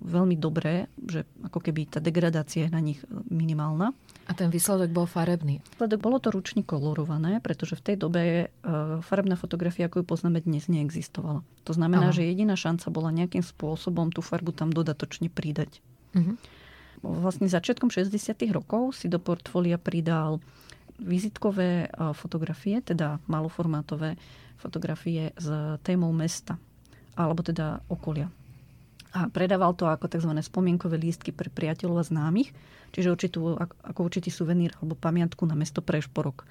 veľmi 0.04 0.37
dobré, 0.37 0.88
že 1.00 1.25
ako 1.49 1.64
keby 1.64 1.88
tá 1.88 1.99
degradácia 1.99 2.69
je 2.69 2.71
na 2.73 2.81
nich 2.85 3.00
minimálna. 3.33 3.97
a 4.28 4.33
ten 4.37 4.52
výsledok 4.52 4.92
bol 4.92 5.09
farebný. 5.09 5.64
Výsledok 5.75 6.00
bolo 6.00 6.19
to 6.23 6.28
ručne 6.31 6.62
kolorované, 6.62 7.42
pretože 7.42 7.75
v 7.75 7.83
tej 7.83 7.97
dobe 7.99 8.23
e, 8.23 8.47
farebná 9.02 9.35
fotografia, 9.35 9.88
ako 9.88 10.00
ju 10.00 10.04
poznáme 10.07 10.45
dnes, 10.45 10.71
neexistovala. 10.71 11.42
To 11.66 11.73
znamená, 11.73 12.12
Aha. 12.12 12.16
že 12.16 12.28
jediná 12.28 12.54
šanca 12.54 12.87
bola 12.92 13.11
nejakým 13.11 13.42
spôsobom 13.42 14.12
tú 14.14 14.23
farbu 14.23 14.54
tam 14.54 14.71
dodatočne 14.71 15.33
pridať. 15.33 15.83
Mhm. 16.14 16.38
Vlastne 17.02 17.50
začiatkom 17.50 17.90
60. 17.90 18.14
rokov 18.54 18.95
si 18.95 19.11
do 19.11 19.19
portfólia 19.19 19.75
pridal 19.75 20.38
vizitkové 21.02 21.90
fotografie, 22.14 22.78
teda 22.78 23.19
maloformátové 23.26 24.14
fotografie 24.54 25.35
s 25.35 25.50
témou 25.83 26.14
mesta, 26.14 26.62
alebo 27.19 27.45
teda 27.45 27.85
okolia. 27.88 28.33
A 29.12 29.28
predával 29.28 29.76
to 29.76 29.85
ako 29.85 30.09
tzv. 30.09 30.33
spomienkové 30.40 30.97
lístky 30.97 31.37
pre 31.37 31.52
priateľov 31.52 32.00
a 32.00 32.09
známych, 32.09 32.49
čiže 32.97 33.12
určitú, 33.12 33.61
ako 33.61 34.00
určitý 34.09 34.33
suvenír 34.33 34.73
alebo 34.81 34.97
pamiatku 34.97 35.45
na 35.45 35.52
mesto 35.52 35.85
Prešporok. 35.85 36.49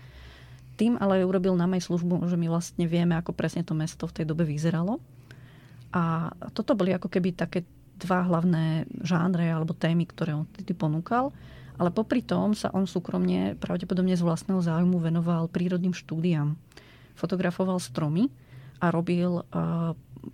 Tým 0.77 0.97
ale 1.01 1.25
urobil 1.25 1.57
nám 1.57 1.73
aj 1.73 1.89
službu, 1.89 2.25
že 2.29 2.37
my 2.37 2.47
vlastne 2.53 2.85
vieme, 2.85 3.17
ako 3.17 3.33
presne 3.33 3.65
to 3.65 3.73
mesto 3.73 4.05
v 4.05 4.21
tej 4.21 4.25
dobe 4.29 4.45
vyzeralo. 4.45 5.01
A 5.91 6.31
toto 6.53 6.77
boli 6.77 6.93
ako 6.93 7.09
keby 7.09 7.33
také 7.33 7.65
dva 8.01 8.25
hlavné 8.25 8.89
žánre 9.05 9.45
alebo 9.49 9.77
témy, 9.77 10.09
ktoré 10.09 10.33
on 10.33 10.49
vtedy 10.53 10.73
ponúkal. 10.73 11.29
Ale 11.77 11.89
popri 11.89 12.21
tom 12.21 12.53
sa 12.53 12.69
on 12.77 12.85
súkromne, 12.85 13.57
pravdepodobne 13.57 14.13
z 14.13 14.21
vlastného 14.21 14.61
záujmu, 14.61 15.01
venoval 15.01 15.49
prírodným 15.49 15.97
štúdiám. 15.97 16.53
Fotografoval 17.17 17.81
stromy 17.81 18.29
a 18.81 18.89
robil 18.89 19.41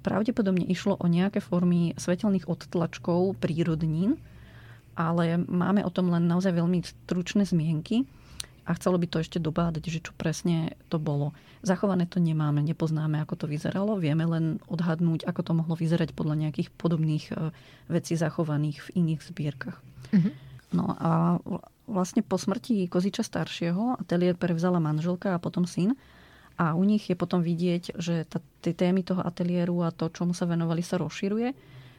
pravdepodobne 0.03 0.67
išlo 0.67 0.99
o 0.99 1.05
nejaké 1.07 1.39
formy 1.39 1.95
svetelných 1.95 2.47
odtlačkov 2.47 3.39
prírodnín, 3.39 4.19
ale 4.97 5.37
máme 5.37 5.85
o 5.85 5.93
tom 5.93 6.09
len 6.09 6.25
naozaj 6.25 6.57
veľmi 6.57 6.81
stručné 6.83 7.45
zmienky 7.45 8.09
a 8.67 8.75
chcelo 8.75 8.99
by 8.99 9.07
to 9.07 9.23
ešte 9.23 9.39
dobádať, 9.39 9.83
že 9.87 9.99
čo 10.03 10.11
presne 10.17 10.75
to 10.91 10.99
bolo. 10.99 11.31
Zachované 11.63 12.03
to 12.03 12.19
nemáme, 12.19 12.59
nepoznáme, 12.59 13.23
ako 13.23 13.39
to 13.39 13.45
vyzeralo, 13.47 13.95
vieme 13.95 14.27
len 14.27 14.59
odhadnúť, 14.67 15.23
ako 15.23 15.41
to 15.41 15.51
mohlo 15.55 15.75
vyzerať 15.79 16.11
podľa 16.11 16.35
nejakých 16.47 16.69
podobných 16.75 17.31
e, 17.31 17.55
vecí 17.87 18.19
zachovaných 18.19 18.83
v 18.83 18.89
iných 18.99 19.21
zbierkach. 19.23 19.79
Mm-hmm. 20.11 20.33
No 20.75 20.85
a 20.99 21.39
vlastne 21.87 22.19
po 22.19 22.35
smrti 22.35 22.91
Koziča 22.91 23.23
staršieho 23.23 24.03
ateliér 24.03 24.35
prevzala 24.35 24.83
manželka 24.83 25.31
a 25.31 25.39
potom 25.39 25.63
syn 25.63 25.95
a 26.57 26.73
u 26.73 26.83
nich 26.83 27.05
je 27.07 27.15
potom 27.17 27.45
vidieť, 27.45 27.97
že 28.01 28.25
tá, 28.25 28.41
tie 28.65 28.73
témy 28.73 29.05
toho 29.05 29.21
ateliéru 29.21 29.85
a 29.85 29.93
to, 29.93 30.09
čomu 30.09 30.33
sa 30.33 30.49
venovali, 30.49 30.81
sa 30.81 30.97
rozširuje. 30.97 31.53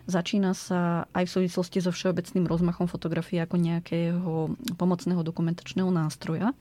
Začína 0.09 0.57
sa 0.57 1.07
aj 1.15 1.25
v 1.29 1.35
súvislosti 1.39 1.79
so 1.85 1.95
všeobecným 1.95 2.49
rozmachom 2.49 2.91
fotografie 2.91 3.39
ako 3.45 3.61
nejakého 3.61 4.33
pomocného 4.75 5.23
dokumentačného 5.23 5.89
nástroja 5.93 6.57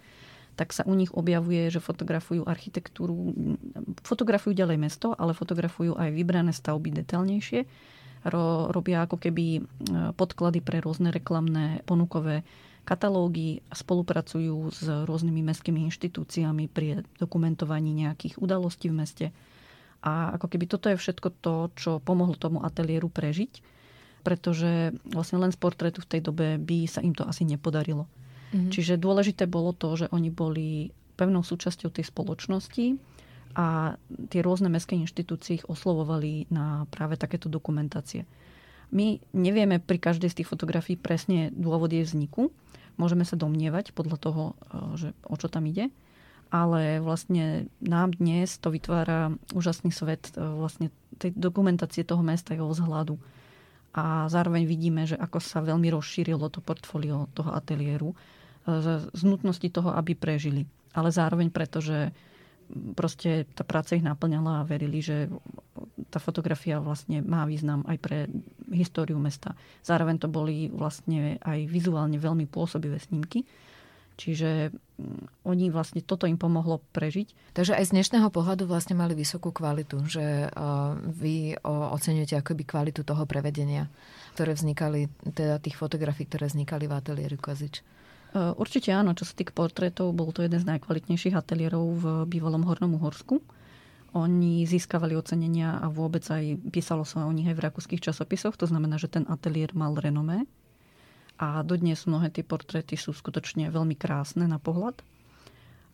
tak 0.57 0.73
sa 0.73 0.81
u 0.89 0.97
nich 0.97 1.13
objavuje, 1.13 1.69
že 1.69 1.77
fotografujú 1.77 2.41
architektúru, 2.49 3.13
fotografujú 4.01 4.57
ďalej 4.57 4.81
mesto, 4.81 5.13
ale 5.13 5.37
fotografujú 5.37 5.93
aj 5.93 6.09
vybrané 6.09 6.49
stavby 6.49 6.97
detailnejšie. 6.97 7.69
Ro, 8.25 8.73
robia 8.73 9.05
ako 9.05 9.21
keby 9.21 9.45
e, 9.53 9.61
podklady 10.17 10.65
pre 10.65 10.81
rôzne 10.81 11.13
reklamné 11.13 11.85
ponukové 11.85 12.41
katalógy 12.87 13.59
spolupracujú 13.67 14.71
s 14.71 14.87
rôznymi 14.87 15.43
mestskými 15.43 15.83
inštitúciami 15.91 16.71
pri 16.71 17.03
dokumentovaní 17.19 17.91
nejakých 17.91 18.39
udalostí 18.39 18.87
v 18.87 18.95
meste. 19.03 19.25
A 19.99 20.39
ako 20.39 20.47
keby 20.47 20.71
toto 20.71 20.87
je 20.87 20.95
všetko 20.95 21.27
to, 21.43 21.55
čo 21.75 21.91
pomohlo 21.99 22.39
tomu 22.39 22.63
ateliéru 22.63 23.11
prežiť, 23.11 23.59
pretože 24.23 24.95
vlastne 25.03 25.43
len 25.43 25.51
z 25.51 25.59
portrétu 25.59 25.99
v 25.99 26.09
tej 26.15 26.21
dobe 26.23 26.55
by 26.55 26.87
sa 26.87 27.03
im 27.03 27.11
to 27.11 27.27
asi 27.27 27.43
nepodarilo. 27.43 28.07
Mm-hmm. 28.55 28.71
Čiže 28.71 29.03
dôležité 29.03 29.51
bolo 29.51 29.75
to, 29.75 29.99
že 29.99 30.07
oni 30.15 30.31
boli 30.31 30.95
pevnou 31.19 31.43
súčasťou 31.43 31.91
tej 31.91 32.07
spoločnosti 32.07 32.95
a 33.57 33.97
tie 34.31 34.39
rôzne 34.39 34.71
mestské 34.71 34.95
inštitúcie 34.95 35.59
ich 35.59 35.65
oslovovali 35.67 36.47
na 36.53 36.87
práve 36.87 37.19
takéto 37.19 37.51
dokumentácie. 37.51 38.23
My 38.91 39.19
nevieme 39.35 39.83
pri 39.83 39.99
každej 39.99 40.31
z 40.31 40.37
tých 40.41 40.51
fotografií 40.51 40.95
presne 40.95 41.51
dôvod 41.51 41.91
jej 41.91 42.07
vzniku, 42.07 42.51
Môžeme 42.97 43.23
sa 43.23 43.37
domnievať 43.37 43.93
podľa 43.93 44.17
toho, 44.17 44.43
e, 44.49 44.53
že 44.97 45.07
o 45.21 45.37
čo 45.37 45.47
tam 45.47 45.69
ide, 45.69 45.93
ale 46.49 46.97
vlastne 46.97 47.69
nám 47.77 48.17
dnes 48.17 48.57
to 48.57 48.73
vytvára 48.73 49.37
úžasný 49.53 49.93
svet 49.93 50.33
e, 50.33 50.41
vlastne 50.41 50.89
tej 51.21 51.37
dokumentácie 51.37 52.01
toho 52.01 52.25
mesta, 52.25 52.57
jeho 52.57 52.73
vzhľadu. 52.73 53.15
A 53.93 54.25
zároveň 54.29 54.65
vidíme, 54.65 55.05
že 55.05 55.17
ako 55.17 55.37
sa 55.37 55.61
veľmi 55.61 55.93
rozšírilo 55.93 56.49
to 56.49 56.61
portfólio 56.61 57.29
toho 57.37 57.53
ateliéru 57.53 58.11
e, 58.11 58.15
z 59.13 59.21
nutnosti 59.21 59.69
toho, 59.69 59.93
aby 59.93 60.17
prežili. 60.17 60.65
Ale 60.97 61.13
zároveň 61.13 61.53
preto, 61.53 61.77
že 61.77 62.09
proste 62.95 63.47
tá 63.55 63.63
práca 63.63 63.95
ich 63.95 64.03
naplňala 64.03 64.61
a 64.61 64.67
verili, 64.67 64.99
že 64.99 65.31
tá 66.11 66.19
fotografia 66.19 66.79
vlastne 66.83 67.23
má 67.23 67.47
význam 67.47 67.83
aj 67.87 67.97
pre 67.99 68.17
históriu 68.71 69.17
mesta. 69.19 69.55
Zároveň 69.83 70.19
to 70.19 70.27
boli 70.27 70.67
vlastne 70.71 71.39
aj 71.43 71.67
vizuálne 71.67 72.19
veľmi 72.19 72.45
pôsobivé 72.47 72.99
snímky. 72.99 73.47
Čiže 74.17 74.73
mm, 74.73 75.45
oni 75.45 75.69
vlastne 75.69 76.01
toto 76.01 76.25
im 76.25 76.41
pomohlo 76.41 76.81
prežiť. 76.91 77.53
Takže 77.53 77.77
aj 77.77 77.93
z 77.93 77.93
dnešného 77.93 78.33
pohľadu 78.33 78.65
vlastne 78.65 78.97
mali 78.97 79.13
vysokú 79.13 79.53
kvalitu, 79.53 80.01
že 80.09 80.49
vy 81.13 81.61
oceňujete 81.65 82.41
akoby 82.41 82.65
kvalitu 82.65 83.05
toho 83.05 83.29
prevedenia, 83.29 83.85
ktoré 84.33 84.57
vznikali, 84.57 85.13
teda 85.21 85.61
tých 85.61 85.77
fotografií, 85.77 86.25
ktoré 86.25 86.49
vznikali 86.49 86.89
v 86.89 86.97
ateliéru 86.97 87.37
Kozič. 87.37 87.85
Uh, 88.37 88.53
určite 88.61 88.93
áno, 88.93 89.17
čo 89.17 89.25
sa 89.25 89.33
týka 89.33 89.49
portrétov, 89.49 90.13
bol 90.13 90.29
to 90.29 90.45
jeden 90.45 90.61
z 90.61 90.69
najkvalitnejších 90.69 91.33
ateliérov 91.33 91.85
v 91.97 92.05
bývalom 92.29 92.61
Hornom 92.69 92.93
Uhorsku. 93.01 93.41
Oni 94.13 94.61
získavali 94.61 95.17
ocenenia 95.17 95.81
a 95.81 95.89
vôbec 95.89 96.21
aj 96.29 96.61
písalo 96.69 97.01
sa 97.01 97.25
o 97.25 97.33
nich 97.33 97.49
aj 97.49 97.57
v 97.57 97.65
rakúskych 97.65 97.97
časopisoch. 97.97 98.53
To 98.61 98.69
znamená, 98.69 99.01
že 99.01 99.09
ten 99.09 99.25
ateliér 99.25 99.73
mal 99.73 99.97
renomé. 99.97 100.45
A 101.41 101.65
dodnes 101.65 102.05
mnohé 102.05 102.29
tie 102.29 102.45
portréty 102.45 102.93
sú 102.93 103.09
skutočne 103.09 103.73
veľmi 103.73 103.97
krásne 103.97 104.45
na 104.45 104.61
pohľad. 104.61 105.01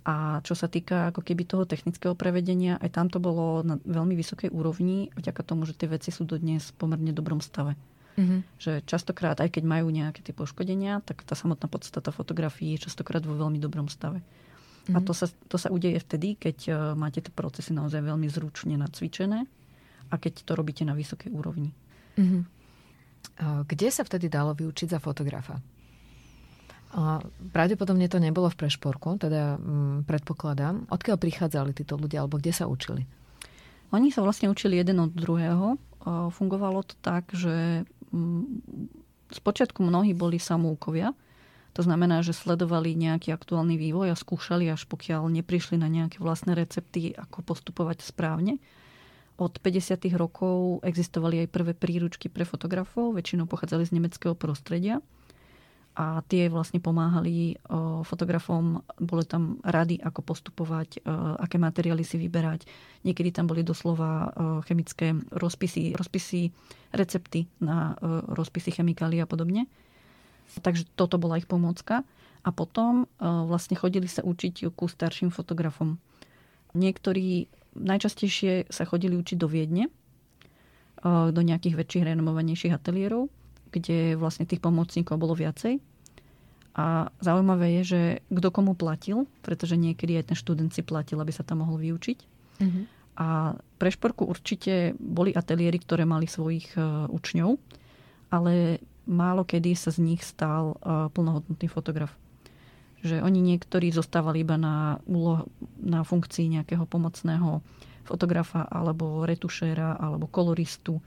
A 0.04 0.44
čo 0.44 0.52
sa 0.52 0.68
týka 0.68 1.16
ako 1.16 1.24
keby 1.24 1.48
toho 1.48 1.64
technického 1.64 2.12
prevedenia, 2.12 2.76
aj 2.84 2.92
tam 2.92 3.08
to 3.08 3.24
bolo 3.24 3.64
na 3.64 3.80
veľmi 3.88 4.20
vysokej 4.20 4.52
úrovni, 4.52 5.16
vďaka 5.16 5.48
tomu, 5.48 5.64
že 5.64 5.80
tie 5.80 5.88
veci 5.88 6.12
sú 6.12 6.28
dodnes 6.28 6.76
v 6.76 6.76
pomerne 6.76 7.16
dobrom 7.16 7.40
stave. 7.40 7.80
Mm-hmm. 8.14 8.40
Že 8.62 8.72
častokrát, 8.86 9.38
aj 9.42 9.58
keď 9.58 9.64
majú 9.66 9.90
nejaké 9.90 10.22
tie 10.22 10.36
poškodenia, 10.38 11.02
tak 11.02 11.26
tá 11.26 11.34
samotná 11.34 11.66
podstata 11.66 12.14
fotografií 12.14 12.78
je 12.78 12.86
častokrát 12.86 13.26
vo 13.26 13.34
veľmi 13.34 13.58
dobrom 13.58 13.90
stave. 13.90 14.22
Mm-hmm. 14.22 14.96
A 14.96 14.98
to 15.02 15.16
sa, 15.16 15.32
to 15.50 15.58
sa 15.58 15.72
udeje 15.74 15.98
vtedy, 16.04 16.36
keď 16.38 16.58
uh, 16.70 16.76
máte 16.94 17.24
tie 17.24 17.34
procesy 17.34 17.74
naozaj 17.74 18.04
veľmi 18.04 18.28
zručne 18.30 18.78
nacvičené 18.78 19.50
a 20.12 20.16
keď 20.20 20.46
to 20.46 20.54
robíte 20.54 20.86
na 20.86 20.94
vysokej 20.94 21.34
úrovni. 21.34 21.74
Mm-hmm. 22.20 22.42
Kde 23.66 23.90
sa 23.90 24.06
vtedy 24.06 24.30
dalo 24.30 24.54
vyučiť 24.54 24.94
za 24.94 25.00
fotografa? 25.02 25.58
Pravdepodobne 27.50 28.06
to 28.06 28.22
nebolo 28.22 28.46
v 28.54 28.60
Prešporku, 28.62 29.18
teda 29.18 29.58
mm, 29.58 30.06
predpokladám. 30.06 30.86
Odkiaľ 30.94 31.18
prichádzali 31.18 31.74
títo 31.74 31.98
ľudia, 31.98 32.22
alebo 32.22 32.38
kde 32.38 32.54
sa 32.54 32.70
učili? 32.70 33.10
Oni 33.90 34.14
sa 34.14 34.22
vlastne 34.22 34.54
učili 34.54 34.78
jeden 34.78 35.02
od 35.02 35.10
druhého. 35.10 35.82
Fungovalo 36.30 36.86
to 36.86 36.94
tak, 37.02 37.34
že 37.34 37.90
spočiatku 39.34 39.82
mnohí 39.82 40.14
boli 40.14 40.38
samoukovia, 40.38 41.14
to 41.74 41.82
znamená, 41.82 42.22
že 42.22 42.38
sledovali 42.38 42.94
nejaký 42.94 43.34
aktuálny 43.34 43.82
vývoj 43.82 44.14
a 44.14 44.16
skúšali, 44.16 44.70
až 44.70 44.86
pokiaľ 44.86 45.26
neprišli 45.42 45.82
na 45.82 45.90
nejaké 45.90 46.22
vlastné 46.22 46.54
recepty, 46.54 47.18
ako 47.18 47.42
postupovať 47.42 48.06
správne. 48.06 48.62
Od 49.42 49.58
50. 49.58 50.06
rokov 50.14 50.86
existovali 50.86 51.42
aj 51.42 51.50
prvé 51.50 51.74
príručky 51.74 52.30
pre 52.30 52.46
fotografov, 52.46 53.18
väčšinou 53.18 53.50
pochádzali 53.50 53.90
z 53.90 53.98
nemeckého 53.98 54.38
prostredia 54.38 55.02
a 55.94 56.26
tie 56.26 56.50
vlastne 56.50 56.82
pomáhali 56.82 57.58
fotografom, 58.06 58.82
boli 58.98 59.26
tam 59.30 59.62
rady, 59.62 60.02
ako 60.02 60.26
postupovať, 60.26 61.06
aké 61.38 61.62
materiály 61.62 62.02
si 62.02 62.18
vyberať. 62.18 62.66
Niekedy 63.06 63.30
tam 63.30 63.46
boli 63.46 63.62
doslova 63.62 64.34
chemické 64.66 65.14
rozpisy, 65.30 65.94
rozpisy, 65.94 66.50
recepty 66.98 67.46
na 67.62 67.94
rozpisy 68.34 68.74
chemikálií 68.74 69.22
a 69.22 69.30
podobne. 69.30 69.70
Takže 70.58 70.90
toto 70.98 71.22
bola 71.22 71.38
ich 71.38 71.46
pomocka. 71.46 72.02
A 72.44 72.52
potom 72.52 73.08
vlastne 73.22 73.80
chodili 73.80 74.10
sa 74.12 74.20
učiť 74.20 74.68
ku 74.76 74.92
starším 74.92 75.32
fotografom. 75.32 75.96
Niektorí 76.76 77.48
najčastejšie 77.80 78.68
sa 78.68 78.84
chodili 78.84 79.16
učiť 79.16 79.38
do 79.40 79.48
Viedne, 79.48 79.88
do 81.08 81.42
nejakých 81.42 81.80
väčších 81.80 82.04
renomovanejších 82.04 82.76
ateliérov, 82.76 83.32
kde 83.74 84.14
vlastne 84.14 84.46
tých 84.46 84.62
pomocníkov 84.62 85.18
bolo 85.18 85.34
viacej. 85.34 85.82
A 86.74 87.10
zaujímavé 87.22 87.82
je, 87.82 87.84
že 87.86 88.02
kto 88.34 88.50
komu 88.50 88.74
platil, 88.74 89.30
pretože 89.46 89.78
niekedy 89.78 90.18
aj 90.18 90.34
ten 90.34 90.38
študent 90.38 90.74
si 90.74 90.82
platil, 90.82 91.22
aby 91.22 91.30
sa 91.30 91.46
tam 91.46 91.62
mohol 91.62 91.78
vyučiť. 91.78 92.18
Mm-hmm. 92.62 92.84
A 93.22 93.54
pre 93.78 93.90
šporku 93.94 94.26
určite 94.26 94.98
boli 94.98 95.38
ateliéry, 95.38 95.78
ktoré 95.78 96.02
mali 96.02 96.26
svojich 96.26 96.74
uh, 96.74 97.06
učňov, 97.14 97.62
ale 98.34 98.82
málo 99.06 99.46
kedy 99.46 99.78
sa 99.78 99.94
z 99.94 100.02
nich 100.02 100.26
stal 100.26 100.74
uh, 100.82 101.14
plnohodnotný 101.14 101.70
fotograf. 101.70 102.10
Že 103.06 103.22
oni 103.22 103.54
niektorí 103.54 103.94
zostávali 103.94 104.42
iba 104.42 104.58
na, 104.58 104.98
úloh, 105.06 105.46
na 105.78 106.02
funkcii 106.02 106.58
nejakého 106.58 106.90
pomocného 106.90 107.62
fotografa 108.02 108.66
alebo 108.66 109.30
retušéra 109.30 110.02
alebo 110.02 110.26
koloristu. 110.26 110.98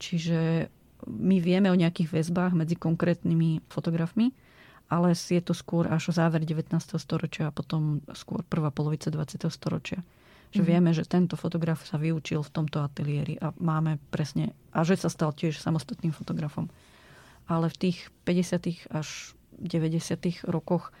Čiže 0.00 0.70
my 1.06 1.36
vieme 1.40 1.68
o 1.68 1.76
nejakých 1.76 2.12
väzbách 2.12 2.52
medzi 2.56 2.76
konkrétnymi 2.76 3.64
fotografmi, 3.68 4.32
ale 4.88 5.16
je 5.16 5.40
to 5.40 5.56
skôr 5.56 5.88
až 5.88 6.12
záver 6.12 6.44
19. 6.44 6.70
storočia 7.00 7.48
a 7.48 7.54
potom 7.54 8.04
skôr 8.12 8.44
prvá 8.44 8.68
polovica 8.68 9.08
20. 9.08 9.48
storočia. 9.48 10.04
Že 10.54 10.60
mm-hmm. 10.60 10.70
vieme, 10.70 10.90
že 10.94 11.08
tento 11.08 11.34
fotograf 11.34 11.82
sa 11.82 11.98
vyučil 11.98 12.44
v 12.44 12.52
tomto 12.52 12.84
ateliéri 12.84 13.40
a 13.40 13.50
máme 13.58 13.98
presne, 14.12 14.54
a 14.70 14.86
že 14.86 15.00
sa 15.00 15.10
stal 15.10 15.34
tiež 15.34 15.58
samostatným 15.58 16.14
fotografom. 16.14 16.70
Ale 17.48 17.68
v 17.72 17.90
tých 17.90 17.98
50. 18.28 18.92
až 18.94 19.34
90. 19.58 20.46
rokoch 20.46 20.94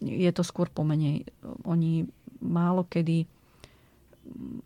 je 0.00 0.30
to 0.32 0.42
skôr 0.44 0.68
pomenej. 0.72 1.28
Oni 1.64 2.06
málo 2.40 2.84
kedy 2.86 3.26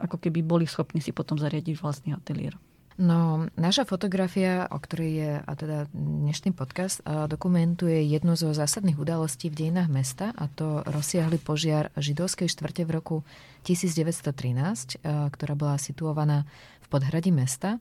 ako 0.01 0.17
keby 0.17 0.41
boli 0.41 0.65
schopní 0.65 1.05
si 1.05 1.13
potom 1.13 1.37
zariadiť 1.37 1.77
vlastný 1.77 2.17
ateliér. 2.17 2.57
No, 3.01 3.49
naša 3.57 3.89
fotografia, 3.89 4.69
o 4.69 4.77
ktorej 4.77 5.13
je 5.17 5.33
a 5.41 5.53
teda 5.57 5.89
dnešný 5.97 6.53
podcast, 6.53 7.01
dokumentuje 7.33 8.05
jednu 8.05 8.37
zo 8.37 8.53
zásadných 8.53 9.01
udalostí 9.01 9.49
v 9.49 9.57
dejinách 9.57 9.89
mesta 9.89 10.37
a 10.37 10.53
to 10.53 10.85
rozsiahly 10.85 11.41
požiar 11.41 11.89
židovskej 11.97 12.53
štvrte 12.53 12.85
v 12.85 12.93
roku 12.93 13.17
1913, 13.65 15.01
ktorá 15.33 15.55
bola 15.57 15.81
situovaná 15.81 16.45
v 16.85 16.87
podhradí 16.93 17.33
mesta. 17.33 17.81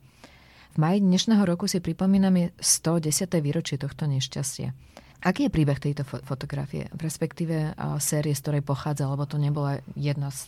V 0.72 0.80
maji 0.80 1.04
dnešného 1.04 1.44
roku 1.44 1.68
si 1.68 1.84
pripomíname 1.84 2.56
110. 2.56 3.28
výročie 3.44 3.76
tohto 3.76 4.08
nešťastia. 4.08 4.72
Aký 5.20 5.52
je 5.52 5.52
príbeh 5.52 5.84
tejto 5.84 6.08
fotografie, 6.08 6.88
respektíve 6.96 7.76
série, 8.00 8.32
z 8.32 8.40
ktorej 8.40 8.64
pochádza, 8.64 9.12
lebo 9.12 9.28
to 9.28 9.36
nebola 9.36 9.84
jedna 10.00 10.32
z 10.32 10.48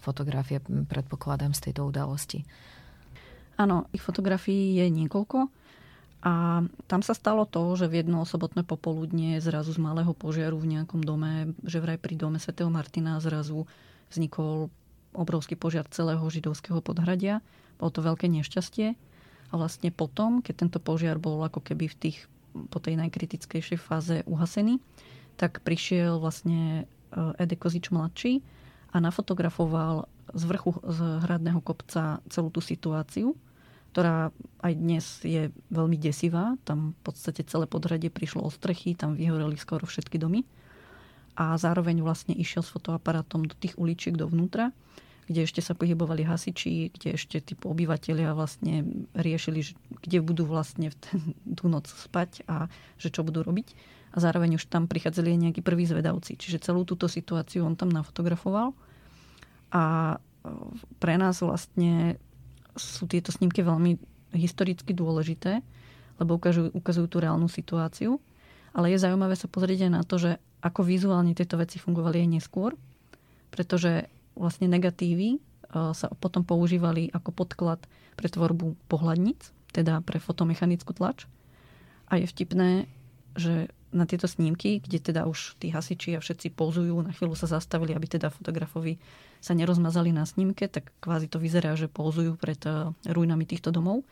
fotografie, 0.00 0.64
predpokladám, 0.64 1.52
z 1.52 1.68
tejto 1.68 1.84
udalosti? 1.84 2.48
Áno, 3.56 3.88
ich 3.96 4.04
fotografií 4.04 4.76
je 4.76 4.86
niekoľko. 4.92 5.48
A 6.26 6.64
tam 6.90 7.00
sa 7.06 7.14
stalo 7.14 7.46
to, 7.46 7.62
že 7.78 7.86
v 7.86 8.02
jedno 8.02 8.26
sobotné 8.26 8.66
popoludne 8.66 9.38
zrazu 9.38 9.70
z 9.70 9.78
malého 9.78 10.10
požiaru 10.10 10.58
v 10.58 10.76
nejakom 10.76 10.98
dome, 11.04 11.54
že 11.62 11.78
vraj 11.78 12.00
pri 12.02 12.18
dome 12.18 12.42
svätého 12.42 12.66
Martina 12.66 13.22
zrazu 13.22 13.68
vznikol 14.10 14.68
obrovský 15.14 15.54
požiar 15.54 15.86
celého 15.88 16.20
židovského 16.26 16.82
podhradia. 16.82 17.40
Bolo 17.78 17.94
to 17.94 18.04
veľké 18.04 18.26
nešťastie. 18.28 18.98
A 19.46 19.52
vlastne 19.54 19.94
potom, 19.94 20.42
keď 20.42 20.66
tento 20.66 20.78
požiar 20.82 21.22
bol 21.22 21.40
ako 21.46 21.62
keby 21.62 21.86
v 21.88 21.96
tých, 21.96 22.18
po 22.68 22.82
tej 22.82 22.98
najkritickejšej 22.98 23.78
fáze 23.78 24.16
uhasený, 24.26 24.82
tak 25.38 25.62
prišiel 25.62 26.18
vlastne 26.18 26.84
eh, 26.84 27.40
Ede 27.40 27.54
Kozič 27.54 27.94
mladší 27.94 28.42
a 28.90 28.98
nafotografoval 28.98 30.10
z 30.34 30.42
vrchu 30.42 30.74
z 30.82 30.98
hradného 31.22 31.62
kopca 31.62 32.18
celú 32.26 32.50
tú 32.50 32.58
situáciu 32.58 33.38
ktorá 33.96 34.28
aj 34.60 34.72
dnes 34.76 35.04
je 35.24 35.48
veľmi 35.72 35.96
desivá. 35.96 36.60
Tam 36.68 36.92
v 36.92 37.00
podstate 37.00 37.48
celé 37.48 37.64
podhradie 37.64 38.12
prišlo 38.12 38.44
o 38.44 38.52
strechy, 38.52 38.92
tam 38.92 39.16
vyhoreli 39.16 39.56
skoro 39.56 39.88
všetky 39.88 40.20
domy. 40.20 40.44
A 41.32 41.56
zároveň 41.56 42.04
vlastne 42.04 42.36
išiel 42.36 42.60
s 42.60 42.76
fotoaparátom 42.76 43.48
do 43.48 43.56
tých 43.56 43.72
uličiek 43.80 44.12
dovnútra, 44.12 44.76
kde 45.32 45.48
ešte 45.48 45.64
sa 45.64 45.72
pohybovali 45.72 46.28
hasiči, 46.28 46.92
kde 46.92 47.16
ešte 47.16 47.40
typu 47.40 47.72
obyvateľia 47.72 48.36
vlastne 48.36 48.84
riešili, 49.16 49.64
kde 50.04 50.20
budú 50.20 50.44
vlastne 50.44 50.92
v 50.92 50.96
ten, 51.00 51.20
tú 51.56 51.72
noc 51.72 51.88
spať 51.88 52.44
a 52.52 52.68
že 53.00 53.08
čo 53.08 53.24
budú 53.24 53.40
robiť. 53.48 53.72
A 54.12 54.20
zároveň 54.20 54.60
už 54.60 54.68
tam 54.68 54.92
prichádzali 54.92 55.32
aj 55.32 55.40
nejakí 55.40 55.60
prví 55.64 55.88
zvedavci. 55.88 56.36
Čiže 56.36 56.68
celú 56.68 56.84
túto 56.84 57.08
situáciu 57.08 57.64
on 57.64 57.80
tam 57.80 57.88
nafotografoval. 57.88 58.76
A 59.72 59.84
e, 60.12 60.52
pre 61.00 61.16
nás 61.16 61.40
vlastne 61.40 62.20
sú 62.76 63.08
tieto 63.08 63.32
snímky 63.32 63.64
veľmi 63.64 63.98
historicky 64.36 64.92
dôležité, 64.92 65.64
lebo 66.20 66.36
ukazujú, 66.36 66.72
ukazujú 66.72 67.06
tú 67.08 67.18
reálnu 67.20 67.48
situáciu. 67.48 68.20
Ale 68.76 68.92
je 68.92 69.00
zaujímavé 69.00 69.36
sa 69.36 69.48
pozrieť 69.48 69.88
aj 69.88 69.92
na 69.92 70.02
to, 70.04 70.16
že 70.20 70.30
ako 70.60 70.84
vizuálne 70.84 71.32
tieto 71.32 71.56
veci 71.56 71.80
fungovali 71.80 72.24
aj 72.24 72.28
neskôr, 72.28 72.76
pretože 73.48 74.08
vlastne 74.36 74.68
negatívy 74.68 75.36
e, 75.36 75.38
sa 75.96 76.12
potom 76.20 76.44
používali 76.44 77.08
ako 77.12 77.32
podklad 77.32 77.80
pre 78.16 78.28
tvorbu 78.28 78.76
pohľadníc, 78.88 79.52
teda 79.72 80.04
pre 80.04 80.20
fotomechanickú 80.20 80.92
tlač. 80.92 81.24
A 82.12 82.20
je 82.20 82.28
vtipné, 82.28 82.88
že 83.36 83.72
na 83.94 84.04
tieto 84.04 84.26
snímky, 84.26 84.82
kde 84.82 84.98
teda 84.98 85.30
už 85.30 85.58
tí 85.62 85.70
hasiči 85.70 86.18
a 86.18 86.22
všetci 86.22 86.54
pozujú, 86.54 86.98
na 87.02 87.14
chvíľu 87.14 87.38
sa 87.38 87.46
zastavili, 87.46 87.94
aby 87.94 88.06
teda 88.10 88.34
fotografovi 88.34 88.98
sa 89.38 89.54
nerozmazali 89.54 90.10
na 90.10 90.26
snímke, 90.26 90.66
tak 90.66 90.90
kvázi 90.98 91.30
to 91.30 91.38
vyzerá, 91.38 91.78
že 91.78 91.86
pozujú 91.86 92.34
pred 92.34 92.58
eh, 92.66 92.90
ruinami 93.06 93.46
týchto 93.46 93.70
domov. 93.70 94.02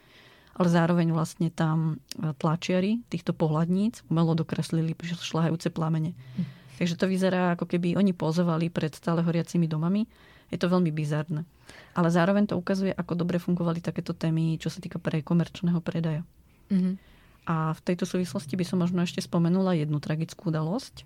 Ale 0.55 0.70
zároveň 0.70 1.11
vlastne 1.11 1.51
tam 1.51 1.98
eh, 1.98 2.31
tlačiari 2.38 3.03
týchto 3.11 3.35
pohľadníc 3.35 4.07
umelo 4.07 4.38
dokreslili 4.38 4.94
šľahajúce 5.03 5.75
plamene. 5.75 6.14
Hm. 6.14 6.46
Takže 6.75 6.98
to 6.98 7.07
vyzerá, 7.07 7.55
ako 7.55 7.70
keby 7.70 7.94
oni 7.94 8.11
pozovali 8.11 8.66
pred 8.66 8.90
stále 8.94 9.22
horiacimi 9.22 9.70
domami. 9.70 10.07
Je 10.51 10.59
to 10.59 10.66
veľmi 10.66 10.90
bizarné. 10.90 11.46
Ale 11.94 12.11
zároveň 12.11 12.51
to 12.51 12.59
ukazuje, 12.59 12.90
ako 12.90 13.14
dobre 13.14 13.38
fungovali 13.38 13.79
takéto 13.79 14.11
témy, 14.11 14.59
čo 14.59 14.70
sa 14.70 14.83
týka 14.83 14.98
pre 14.98 15.22
komerčného 15.22 15.79
predaja. 15.79 16.27
Mm-hmm. 16.70 17.13
A 17.44 17.76
v 17.76 17.80
tejto 17.85 18.09
súvislosti 18.09 18.57
by 18.57 18.64
som 18.64 18.80
možno 18.80 19.04
ešte 19.04 19.20
spomenula 19.20 19.76
jednu 19.76 20.00
tragickú 20.00 20.48
udalosť, 20.48 21.04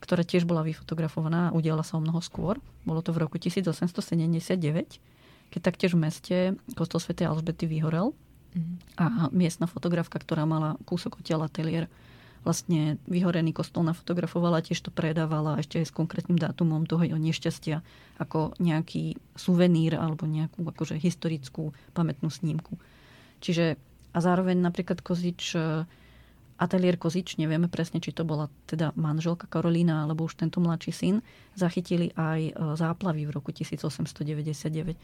ktorá 0.00 0.22
tiež 0.22 0.46
bola 0.46 0.62
vyfotografovaná 0.62 1.50
a 1.50 1.54
udiala 1.54 1.82
sa 1.82 1.98
o 1.98 2.02
mnoho 2.02 2.22
skôr. 2.22 2.62
Bolo 2.86 3.02
to 3.02 3.10
v 3.10 3.26
roku 3.26 3.36
1879, 3.36 4.54
keď 5.50 5.60
taktiež 5.60 5.98
v 5.98 6.02
meste 6.06 6.36
kostol 6.78 7.02
Sv. 7.02 7.18
Alžbety 7.18 7.66
vyhorel 7.66 8.14
mm. 8.54 8.74
a 8.96 9.04
miestna 9.34 9.66
fotografka, 9.66 10.22
ktorá 10.22 10.46
mala 10.46 10.78
kúsok 10.86 11.20
odtiaľ 11.20 11.50
ateliér, 11.50 11.90
vlastne 12.40 12.96
vyhorený 13.04 13.52
kostol 13.52 13.84
nafotografovala, 13.84 14.64
tiež 14.64 14.80
to 14.80 14.90
predávala 14.94 15.60
ešte 15.60 15.76
aj 15.76 15.92
s 15.92 15.96
konkrétnym 15.96 16.40
dátumom 16.40 16.88
toho 16.88 17.04
jeho 17.04 17.20
nešťastia 17.20 17.84
ako 18.16 18.56
nejaký 18.56 19.20
suvenír 19.36 20.00
alebo 20.00 20.24
nejakú 20.24 20.64
akože 20.64 20.96
historickú 20.96 21.76
pamätnú 21.92 22.32
snímku. 22.32 22.80
Čiže 23.44 23.76
a 24.10 24.18
zároveň 24.18 24.58
napríklad 24.58 25.00
Kozič, 25.00 25.54
e, 25.54 25.86
ateliér 26.58 26.98
Kozič, 26.98 27.38
nevieme 27.38 27.70
presne, 27.70 28.02
či 28.02 28.10
to 28.10 28.26
bola 28.26 28.50
teda 28.66 28.90
manželka 28.98 29.46
Karolína 29.46 30.04
alebo 30.04 30.26
už 30.26 30.38
tento 30.38 30.58
mladší 30.58 30.92
syn, 30.92 31.16
zachytili 31.54 32.10
aj 32.18 32.40
e, 32.50 32.52
záplavy 32.74 33.26
v 33.26 33.30
roku 33.30 33.54
1899. 33.54 34.98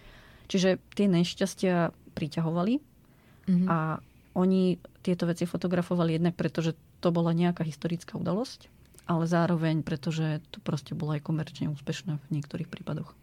Čiže 0.47 0.79
tie 0.95 1.07
nešťastia 1.11 1.90
priťahovali 2.14 2.75
mm-hmm. 2.79 3.66
a 3.66 3.99
oni 4.37 4.79
tieto 5.01 5.27
veci 5.27 5.49
fotografovali 5.49 6.21
jednak 6.21 6.37
preto, 6.37 6.61
že 6.62 6.77
to 7.01 7.09
bola 7.11 7.33
nejaká 7.33 7.64
historická 7.64 8.21
udalosť, 8.21 8.69
ale 9.07 9.25
zároveň 9.25 9.81
preto, 9.87 10.11
že 10.11 10.42
to 10.51 10.59
proste 10.61 10.92
bolo 10.92 11.14
aj 11.14 11.25
komerčne 11.25 11.71
úspešné 11.73 12.19
v 12.19 12.27
niektorých 12.31 12.69
prípadoch. 12.69 13.14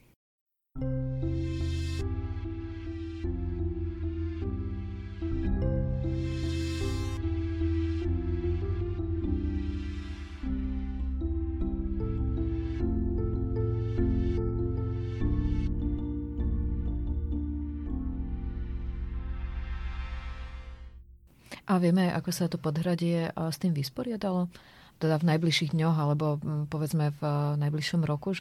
A 21.63 21.79
vieme, 21.79 22.11
ako 22.11 22.29
sa 22.35 22.51
to 22.51 22.59
podhradie 22.59 23.31
s 23.31 23.57
tým 23.59 23.71
vysporiadalo? 23.71 24.51
Teda 24.99 25.19
v 25.19 25.35
najbližších 25.35 25.75
dňoch, 25.75 25.97
alebo 25.99 26.39
povedzme 26.67 27.11
v 27.17 27.21
najbližšom 27.59 28.03
roku? 28.07 28.35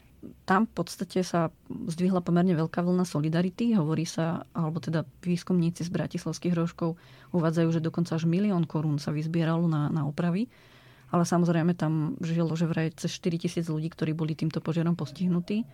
Tam 0.47 0.67
v 0.69 0.73
podstate 0.75 1.23
sa 1.23 1.51
zdvihla 1.67 2.23
pomerne 2.23 2.55
veľká 2.55 2.83
vlna 2.83 3.03
solidarity. 3.03 3.75
Hovorí 3.75 4.07
sa, 4.07 4.47
alebo 4.55 4.79
teda 4.79 5.03
výskumníci 5.23 5.83
z 5.83 5.91
Bratislavských 5.91 6.55
rožkov 6.55 6.95
uvádzajú, 7.35 7.67
že 7.73 7.83
dokonca 7.83 8.15
až 8.15 8.27
milión 8.27 8.63
korún 8.67 8.99
sa 8.99 9.11
vyzbieralo 9.11 9.67
na, 9.67 9.91
na 9.91 10.07
opravy. 10.07 10.47
Ale 11.11 11.27
samozrejme 11.27 11.75
tam 11.75 12.15
žilo, 12.23 12.55
že 12.55 12.69
vraj 12.69 12.95
cez 12.95 13.11
4 13.17 13.43
tisíc 13.43 13.65
ľudí, 13.67 13.91
ktorí 13.91 14.15
boli 14.15 14.33
týmto 14.33 14.63
požiarom 14.63 14.95
postihnutí. 14.95 15.67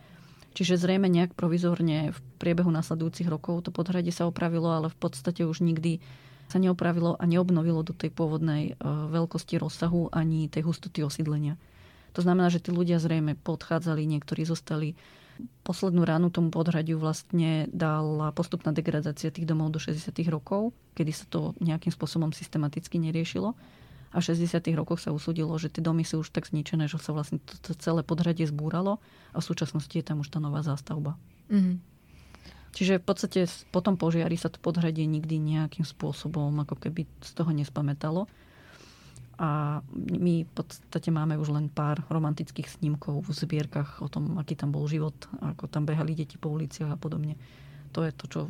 Čiže 0.53 0.81
zrejme 0.81 1.05
nejak 1.05 1.37
provizorne 1.37 2.09
v 2.09 2.19
priebehu 2.41 2.73
nasledujúcich 2.73 3.29
rokov 3.29 3.69
to 3.69 3.69
podhradie 3.69 4.09
sa 4.09 4.25
opravilo, 4.25 4.73
ale 4.73 4.89
v 4.89 4.97
podstate 4.97 5.45
už 5.45 5.61
nikdy 5.61 6.01
sa 6.49 6.57
neopravilo 6.57 7.13
a 7.15 7.23
neobnovilo 7.29 7.85
do 7.85 7.93
tej 7.93 8.09
pôvodnej 8.09 8.73
e, 8.73 8.81
veľkosti 9.13 9.61
rozsahu 9.61 10.09
ani 10.09 10.49
tej 10.49 10.65
hustoty 10.65 11.05
osídlenia. 11.05 11.61
To 12.17 12.25
znamená, 12.25 12.49
že 12.49 12.57
tí 12.57 12.73
ľudia 12.73 12.97
zrejme 12.97 13.37
podchádzali, 13.37 14.09
niektorí 14.09 14.41
zostali. 14.49 14.97
Poslednú 15.63 16.03
ránu 16.03 16.33
tomu 16.33 16.49
podhradiu 16.49 16.97
vlastne 16.99 17.69
dala 17.69 18.33
postupná 18.33 18.73
degradácia 18.73 19.29
tých 19.29 19.45
domov 19.45 19.71
do 19.71 19.79
60. 19.79 20.11
rokov, 20.27 20.73
kedy 20.97 21.11
sa 21.13 21.29
to 21.29 21.53
nejakým 21.61 21.93
spôsobom 21.93 22.33
systematicky 22.33 22.97
neriešilo. 22.97 23.53
A 24.09 24.17
v 24.17 24.25
60. 24.25 24.57
rokoch 24.73 25.05
sa 25.05 25.13
usúdilo, 25.13 25.53
že 25.61 25.69
tie 25.69 25.85
domy 25.85 26.01
sú 26.01 26.25
už 26.25 26.33
tak 26.33 26.49
zničené, 26.49 26.89
že 26.89 26.97
sa 26.97 27.13
vlastne 27.13 27.37
to, 27.45 27.77
celé 27.77 28.01
podhradie 28.01 28.49
zbúralo 28.49 28.97
a 29.31 29.37
v 29.37 29.45
súčasnosti 29.45 29.93
je 29.93 30.01
tam 30.01 30.25
už 30.25 30.33
tá 30.33 30.41
nová 30.41 30.65
zástavba. 30.65 31.13
Mm-hmm. 31.53 31.98
Čiže 32.69 33.01
v 33.01 33.05
podstate 33.05 33.39
po 33.73 33.81
tom 33.81 33.97
požiari 33.97 34.37
sa 34.37 34.47
to 34.53 34.61
podhradie 34.61 35.09
nikdy 35.09 35.41
nejakým 35.41 35.83
spôsobom 35.83 36.53
ako 36.63 36.77
keby 36.77 37.09
z 37.21 37.31
toho 37.33 37.49
nespamätalo. 37.51 38.29
a 39.39 39.79
my 39.95 40.43
v 40.43 40.51
podstate 40.51 41.15
máme 41.15 41.39
už 41.39 41.55
len 41.55 41.71
pár 41.71 42.03
romantických 42.11 42.67
snímkov 42.67 43.23
v 43.23 43.31
zbierkach 43.31 44.03
o 44.03 44.11
tom, 44.11 44.35
aký 44.35 44.59
tam 44.59 44.75
bol 44.75 44.83
život, 44.83 45.15
ako 45.39 45.71
tam 45.71 45.87
behali 45.87 46.11
deti 46.11 46.35
po 46.35 46.51
uliciach 46.51 46.91
a 46.91 46.99
podobne. 46.99 47.39
To 47.95 48.03
je 48.03 48.11
to, 48.11 48.25
čo 48.27 48.41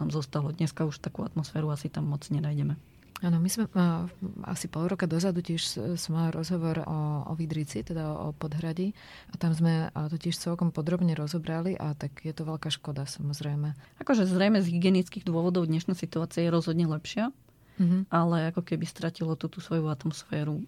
nám 0.00 0.08
zostalo. 0.08 0.48
Dneska 0.48 0.88
už 0.88 1.04
takú 1.04 1.20
atmosféru 1.20 1.68
asi 1.68 1.92
tam 1.92 2.08
moc 2.08 2.24
nenájdeme. 2.32 2.80
Áno, 3.18 3.42
my 3.42 3.50
sme 3.50 3.66
uh, 3.66 4.06
asi 4.46 4.70
pol 4.70 4.86
roka 4.86 5.10
dozadu 5.10 5.42
tiež 5.42 5.62
som 5.98 6.12
mali 6.14 6.30
rozhovor 6.30 6.86
o, 6.86 7.26
o 7.26 7.32
Vidrici, 7.34 7.82
teda 7.82 8.14
o 8.14 8.30
podhradi 8.30 8.94
a 9.30 9.34
tam 9.34 9.50
sme 9.50 9.90
uh, 9.90 10.06
to 10.06 10.22
tiež 10.22 10.38
celkom 10.38 10.70
podrobne 10.70 11.18
rozobrali 11.18 11.74
a 11.74 11.98
tak 11.98 12.22
je 12.22 12.30
to 12.30 12.46
veľká 12.46 12.70
škoda 12.70 13.10
samozrejme. 13.10 13.74
Akože 13.98 14.22
zrejme 14.22 14.62
z 14.62 14.70
hygienických 14.70 15.26
dôvodov 15.26 15.66
dnešná 15.66 15.98
situácia 15.98 16.46
je 16.46 16.54
rozhodne 16.54 16.86
lepšia, 16.86 17.34
mm-hmm. 17.82 18.06
ale 18.06 18.54
ako 18.54 18.62
keby 18.62 18.86
stratilo 18.86 19.34
tú, 19.34 19.50
tú 19.50 19.58
svoju 19.58 19.90
atmosféru. 19.90 20.62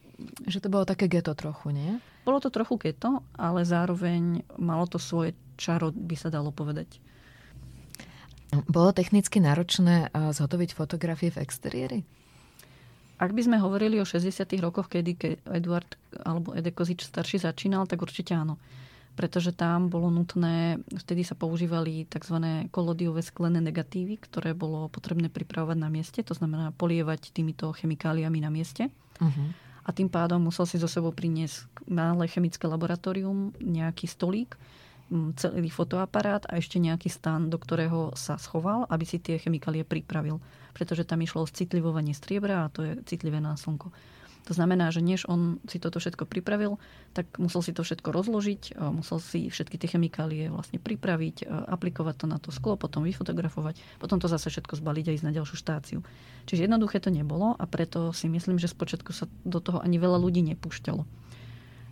Že 0.51 0.67
to 0.67 0.69
bolo 0.75 0.83
také 0.83 1.07
geto 1.07 1.39
trochu, 1.39 1.71
nie? 1.71 2.03
Bolo 2.27 2.43
to 2.43 2.51
trochu 2.51 2.83
geto, 2.83 3.23
ale 3.39 3.63
zároveň 3.63 4.43
malo 4.59 4.91
to 4.91 4.99
svoje 4.99 5.39
čaro, 5.55 5.95
by 5.95 6.19
sa 6.19 6.35
dalo 6.35 6.51
povedať. 6.51 6.99
Bolo 8.67 8.91
technicky 8.91 9.39
náročné 9.39 10.11
zhotoviť 10.11 10.75
fotografie 10.75 11.31
v 11.31 11.47
exteriéri? 11.47 12.03
Ak 13.21 13.37
by 13.37 13.45
sme 13.45 13.61
hovorili 13.61 14.01
o 14.01 14.09
60. 14.09 14.49
rokoch, 14.65 14.89
kedy 14.89 15.13
ke 15.13 15.29
Eduard 15.53 16.01
alebo 16.25 16.57
Edekozič 16.57 17.05
starší 17.05 17.45
začínal, 17.45 17.85
tak 17.85 18.01
určite 18.01 18.33
áno. 18.33 18.57
Pretože 19.13 19.53
tam 19.53 19.93
bolo 19.93 20.09
nutné, 20.09 20.81
vtedy 20.89 21.21
sa 21.21 21.37
používali 21.37 22.09
tzv. 22.09 22.41
kolodiové 22.73 23.21
sklené 23.21 23.61
negatívy, 23.61 24.17
ktoré 24.25 24.57
bolo 24.57 24.89
potrebné 24.89 25.29
pripravovať 25.29 25.77
na 25.77 25.93
mieste, 25.93 26.25
to 26.25 26.33
znamená 26.33 26.73
polievať 26.73 27.29
týmito 27.37 27.69
chemikáliami 27.77 28.41
na 28.41 28.49
mieste. 28.49 28.89
Uh-huh. 29.21 29.53
A 29.85 29.93
tým 29.93 30.09
pádom 30.09 30.41
musel 30.41 30.65
si 30.65 30.81
zo 30.81 30.89
sebou 30.89 31.13
priniesť 31.13 31.69
malé 31.93 32.25
chemické 32.25 32.65
laboratórium, 32.65 33.53
nejaký 33.61 34.09
stolík, 34.09 34.57
celý 35.35 35.69
fotoaparát 35.75 36.47
a 36.47 36.63
ešte 36.63 36.79
nejaký 36.79 37.11
stan, 37.11 37.51
do 37.51 37.59
ktorého 37.59 38.15
sa 38.15 38.39
schoval, 38.39 38.87
aby 38.87 39.03
si 39.03 39.19
tie 39.19 39.43
chemikálie 39.43 39.83
pripravil. 39.83 40.39
Pretože 40.71 41.03
tam 41.03 41.19
išlo 41.19 41.43
o 41.43 41.51
citlivovanie 41.51 42.15
striebra 42.15 42.67
a 42.67 42.71
to 42.71 42.87
je 42.87 42.93
citlivé 43.05 43.43
na 43.43 43.59
slnko. 43.59 43.91
To 44.49 44.57
znamená, 44.57 44.89
že 44.89 45.05
než 45.05 45.29
on 45.29 45.61
si 45.69 45.77
toto 45.77 46.01
všetko 46.01 46.25
pripravil, 46.25 46.81
tak 47.13 47.29
musel 47.37 47.61
si 47.61 47.77
to 47.77 47.85
všetko 47.85 48.09
rozložiť, 48.09 48.81
musel 48.89 49.21
si 49.21 49.53
všetky 49.53 49.77
tie 49.77 49.95
chemikálie 49.95 50.49
vlastne 50.49 50.81
pripraviť, 50.81 51.45
aplikovať 51.47 52.15
to 52.17 52.27
na 52.27 52.41
to 52.41 52.49
sklo, 52.49 52.81
potom 52.81 53.05
vyfotografovať, 53.05 54.01
potom 54.01 54.17
to 54.17 54.33
zase 54.33 54.49
všetko 54.49 54.81
zbaliť 54.81 55.05
a 55.07 55.15
ísť 55.15 55.27
na 55.29 55.37
ďalšiu 55.37 55.57
štáciu. 55.61 55.99
Čiže 56.49 56.67
jednoduché 56.67 57.05
to 57.05 57.13
nebolo 57.13 57.53
a 57.53 57.65
preto 57.69 58.17
si 58.17 58.33
myslím, 58.33 58.57
že 58.57 58.73
spočiatku 58.73 59.13
sa 59.13 59.29
do 59.45 59.61
toho 59.61 59.85
ani 59.85 60.01
veľa 60.01 60.17
ľudí 60.17 60.41
nepúšťalo. 60.57 61.05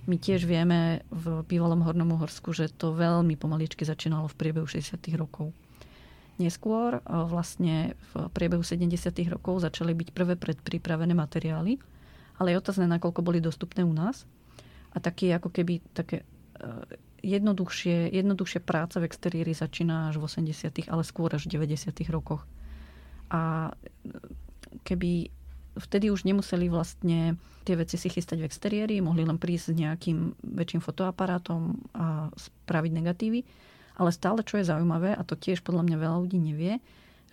My 0.08 0.16
tiež 0.16 0.48
vieme 0.48 1.04
v 1.12 1.44
bývalom 1.44 1.84
Hornom 1.84 2.16
Uhorsku, 2.16 2.56
že 2.56 2.72
to 2.72 2.96
veľmi 2.96 3.36
pomaličky 3.36 3.84
začínalo 3.84 4.24
v 4.32 4.40
priebehu 4.40 4.64
60. 4.64 4.96
rokov. 5.20 5.52
Neskôr 6.40 6.96
e, 6.96 7.00
vlastne 7.04 7.92
v 8.16 8.32
priebehu 8.32 8.64
70. 8.64 8.88
rokov 9.28 9.60
začali 9.60 9.92
byť 9.92 10.08
prvé 10.16 10.40
predpripravené 10.40 11.12
materiály, 11.12 11.76
ale 12.40 12.46
je 12.48 12.56
otázne, 12.56 12.88
nakoľko 12.88 13.20
boli 13.20 13.44
dostupné 13.44 13.84
u 13.84 13.92
nás. 13.92 14.24
A 14.96 15.02
taký 15.02 15.28
ako 15.28 15.52
keby 15.52 15.84
také 15.92 16.24
e, 16.56 16.96
jednoduchšie, 17.20 18.08
jednoduchšie 18.08 18.64
práca 18.64 19.04
v 19.04 19.12
exteriéri 19.12 19.52
začína 19.52 20.08
až 20.08 20.24
v 20.24 20.24
80. 20.24 20.88
ale 20.88 21.04
skôr 21.04 21.28
až 21.36 21.52
v 21.52 21.60
90. 21.60 21.92
rokoch. 22.08 22.48
A 23.28 23.68
e, 23.68 24.14
keby 24.88 25.36
vtedy 25.78 26.10
už 26.10 26.26
nemuseli 26.26 26.66
vlastne 26.68 27.38
tie 27.64 27.74
veci 27.76 28.00
si 28.00 28.08
chystať 28.08 28.40
v 28.40 28.48
exteriéri, 28.48 29.04
mohli 29.04 29.28
len 29.28 29.36
prísť 29.36 29.72
s 29.72 29.76
nejakým 29.76 30.18
väčším 30.40 30.80
fotoaparátom 30.80 31.76
a 31.92 32.32
spraviť 32.32 32.92
negatívy. 32.96 33.40
Ale 33.98 34.14
stále, 34.14 34.46
čo 34.46 34.62
je 34.62 34.68
zaujímavé, 34.70 35.10
a 35.12 35.22
to 35.26 35.34
tiež 35.34 35.66
podľa 35.66 35.82
mňa 35.84 35.96
veľa 35.98 36.16
ľudí 36.22 36.38
nevie, 36.38 36.78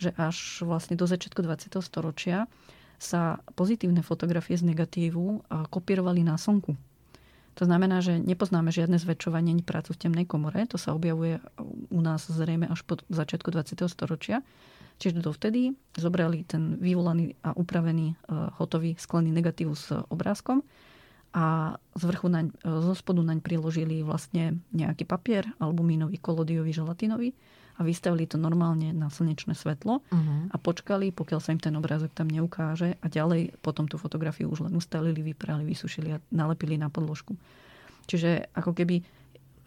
že 0.02 0.12
až 0.18 0.66
vlastne 0.66 0.98
do 0.98 1.06
začiatku 1.06 1.40
20. 1.40 1.78
storočia 1.80 2.50
sa 2.98 3.40
pozitívne 3.54 4.02
fotografie 4.02 4.58
z 4.58 4.66
negatívu 4.66 5.46
kopírovali 5.70 6.26
na 6.26 6.36
slnku. 6.36 6.74
To 7.56 7.64
znamená, 7.64 8.04
že 8.04 8.20
nepoznáme 8.20 8.68
žiadne 8.68 9.00
zväčšovanie 9.00 9.56
ani 9.56 9.64
prácu 9.64 9.96
v 9.96 10.02
temnej 10.04 10.28
komore. 10.28 10.68
To 10.68 10.76
sa 10.76 10.92
objavuje 10.92 11.40
u 11.88 12.00
nás 12.04 12.28
zrejme 12.28 12.68
až 12.68 12.84
po 12.84 13.00
začiatku 13.08 13.48
20. 13.48 13.88
storočia. 13.88 14.44
Čiže 14.96 15.20
dovtedy 15.20 15.76
zobrali 16.00 16.48
ten 16.48 16.80
vyvolaný 16.80 17.36
a 17.44 17.52
upravený 17.52 18.08
e, 18.12 18.16
hotový 18.56 18.96
sklený 18.96 19.32
negatív 19.32 19.76
s 19.76 19.92
obrázkom 19.92 20.64
a 21.36 21.76
z 22.00 22.04
vrchu 22.08 22.32
naň, 22.32 22.48
e, 22.48 22.54
zo 22.64 22.96
spodu 22.96 23.20
naň 23.20 23.44
priložili 23.44 24.00
vlastne 24.08 24.64
nejaký 24.72 25.04
papier, 25.04 25.44
albumínový, 25.60 26.16
kolodiový, 26.16 26.72
želatinový 26.72 27.36
a 27.76 27.84
vystavili 27.84 28.24
to 28.24 28.40
normálne 28.40 28.96
na 28.96 29.12
slnečné 29.12 29.52
svetlo 29.52 30.00
uh-huh. 30.00 30.48
a 30.48 30.56
počkali, 30.56 31.12
pokiaľ 31.12 31.40
sa 31.44 31.52
im 31.52 31.60
ten 31.60 31.76
obrázok 31.76 32.16
tam 32.16 32.32
neukáže 32.32 32.96
a 32.96 33.06
ďalej 33.12 33.60
potom 33.60 33.92
tú 33.92 34.00
fotografiu 34.00 34.48
už 34.48 34.72
len 34.72 34.80
ustalili, 34.80 35.20
vyprali, 35.20 35.68
vysušili 35.68 36.16
a 36.16 36.24
nalepili 36.32 36.80
na 36.80 36.88
podložku. 36.88 37.36
Čiže 38.08 38.48
ako 38.56 38.72
keby 38.72 39.04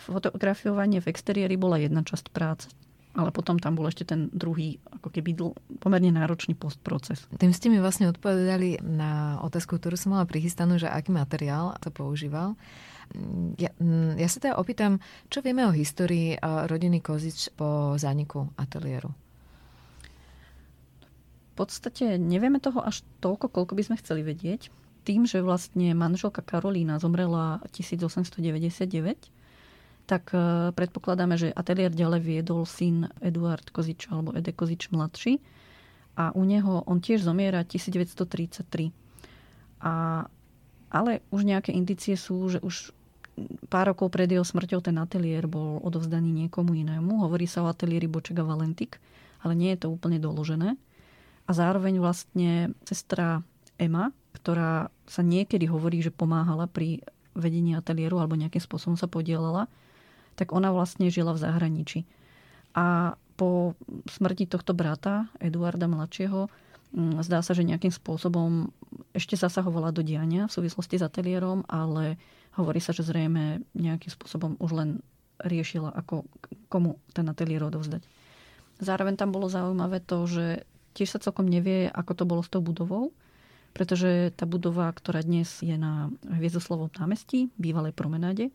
fotografovanie 0.00 1.04
v 1.04 1.10
exteriéri 1.12 1.60
bola 1.60 1.76
jedna 1.76 2.00
časť 2.00 2.32
práce 2.32 2.72
ale 3.18 3.34
potom 3.34 3.58
tam 3.58 3.74
bol 3.74 3.90
ešte 3.90 4.06
ten 4.06 4.30
druhý, 4.30 4.78
ako 4.94 5.10
keby 5.10 5.30
dl, 5.34 5.50
pomerne 5.82 6.14
náročný 6.14 6.54
postproces. 6.54 7.26
Tým 7.34 7.50
ste 7.50 7.66
mi 7.66 7.82
vlastne 7.82 8.06
odpovedali 8.06 8.78
na 8.86 9.42
otázku, 9.42 9.74
ktorú 9.74 9.98
som 9.98 10.14
mala 10.14 10.22
prichystanú, 10.22 10.78
že 10.78 10.86
aký 10.86 11.10
materiál 11.10 11.74
sa 11.82 11.90
používal. 11.90 12.54
Ja, 13.58 13.74
mm, 13.74 14.22
ja 14.22 14.28
sa 14.30 14.38
teda 14.38 14.54
opýtam, 14.54 15.02
čo 15.26 15.42
vieme 15.42 15.66
o 15.66 15.74
histórii 15.74 16.38
rodiny 16.44 17.02
Kozič 17.02 17.50
po 17.58 17.98
zániku 17.98 18.54
ateliéru? 18.54 19.10
V 21.56 21.66
podstate 21.66 22.22
nevieme 22.22 22.62
toho 22.62 22.86
až 22.86 23.02
toľko, 23.18 23.50
koľko 23.50 23.74
by 23.74 23.82
sme 23.82 23.96
chceli 23.98 24.22
vedieť. 24.22 24.70
Tým, 25.02 25.26
že 25.26 25.42
vlastne 25.42 25.90
manželka 25.96 26.38
Karolína 26.38 27.02
zomrela 27.02 27.58
1899, 27.74 28.78
tak 30.08 30.32
e, 30.32 30.72
predpokladáme, 30.72 31.36
že 31.36 31.52
ateliér 31.52 31.92
ďalej 31.92 32.24
viedol 32.24 32.64
syn 32.64 33.12
Eduard 33.20 33.68
Kozič 33.68 34.08
alebo 34.08 34.32
Ede 34.32 34.56
Kozič 34.56 34.88
mladší 34.88 35.36
a 36.16 36.32
u 36.32 36.42
neho 36.48 36.82
on 36.88 36.98
tiež 36.98 37.22
zomiera 37.22 37.60
1933. 37.62 38.90
A, 39.84 40.24
ale 40.88 41.22
už 41.28 41.44
nejaké 41.44 41.70
indicie 41.76 42.16
sú, 42.16 42.48
že 42.48 42.58
už 42.64 42.96
pár 43.70 43.94
rokov 43.94 44.10
pred 44.10 44.26
jeho 44.26 44.42
smrťou 44.42 44.82
ten 44.82 44.98
ateliér 44.98 45.46
bol 45.46 45.78
odovzdaný 45.84 46.32
niekomu 46.32 46.74
inému. 46.74 47.22
Hovorí 47.22 47.46
sa 47.46 47.62
o 47.62 47.70
ateliéri 47.70 48.10
Bočega 48.10 48.42
Valentik, 48.42 48.98
ale 49.44 49.54
nie 49.54 49.70
je 49.76 49.86
to 49.86 49.94
úplne 49.94 50.18
doložené. 50.18 50.74
A 51.46 51.50
zároveň 51.54 52.02
vlastne 52.02 52.74
sestra 52.82 53.46
Ema, 53.78 54.10
ktorá 54.34 54.90
sa 55.06 55.22
niekedy 55.22 55.70
hovorí, 55.70 56.02
že 56.02 56.10
pomáhala 56.10 56.66
pri 56.66 57.06
vedení 57.38 57.78
ateliéru 57.78 58.18
alebo 58.18 58.34
nejakým 58.34 58.58
spôsobom 58.58 58.98
sa 58.98 59.06
podielala, 59.06 59.70
tak 60.38 60.54
ona 60.54 60.70
vlastne 60.70 61.10
žila 61.10 61.34
v 61.34 61.42
zahraničí. 61.42 62.06
A 62.78 63.18
po 63.34 63.74
smrti 64.06 64.46
tohto 64.46 64.70
brata, 64.74 65.26
Eduarda 65.42 65.90
mladšieho, 65.90 66.46
mm, 66.94 67.22
zdá 67.26 67.42
sa, 67.42 67.54
že 67.54 67.66
nejakým 67.66 67.90
spôsobom 67.90 68.70
ešte 69.14 69.34
zasahovala 69.34 69.90
do 69.90 70.06
diania 70.06 70.46
v 70.46 70.54
súvislosti 70.54 71.02
s 71.02 71.06
ateliérom, 71.06 71.66
ale 71.66 72.18
hovorí 72.54 72.78
sa, 72.78 72.94
že 72.94 73.06
zrejme 73.06 73.62
nejakým 73.74 74.10
spôsobom 74.10 74.54
už 74.62 74.70
len 74.74 74.90
riešila, 75.42 75.94
ako, 75.94 76.26
komu 76.66 76.98
ten 77.14 77.26
ateliér 77.30 77.70
odovzdať. 77.70 78.02
Zároveň 78.78 79.18
tam 79.18 79.30
bolo 79.30 79.50
zaujímavé 79.50 80.02
to, 80.02 80.26
že 80.26 80.66
tiež 80.98 81.14
sa 81.14 81.22
celkom 81.22 81.46
nevie, 81.46 81.86
ako 81.90 82.12
to 82.14 82.24
bolo 82.26 82.42
s 82.42 82.50
tou 82.50 82.58
budovou, 82.58 83.14
pretože 83.70 84.34
tá 84.34 84.42
budova, 84.50 84.90
ktorá 84.90 85.22
dnes 85.22 85.62
je 85.62 85.78
na 85.78 86.10
Hviezdoslovom 86.26 86.90
námestí, 86.98 87.54
bývalej 87.54 87.94
promenáde, 87.94 88.50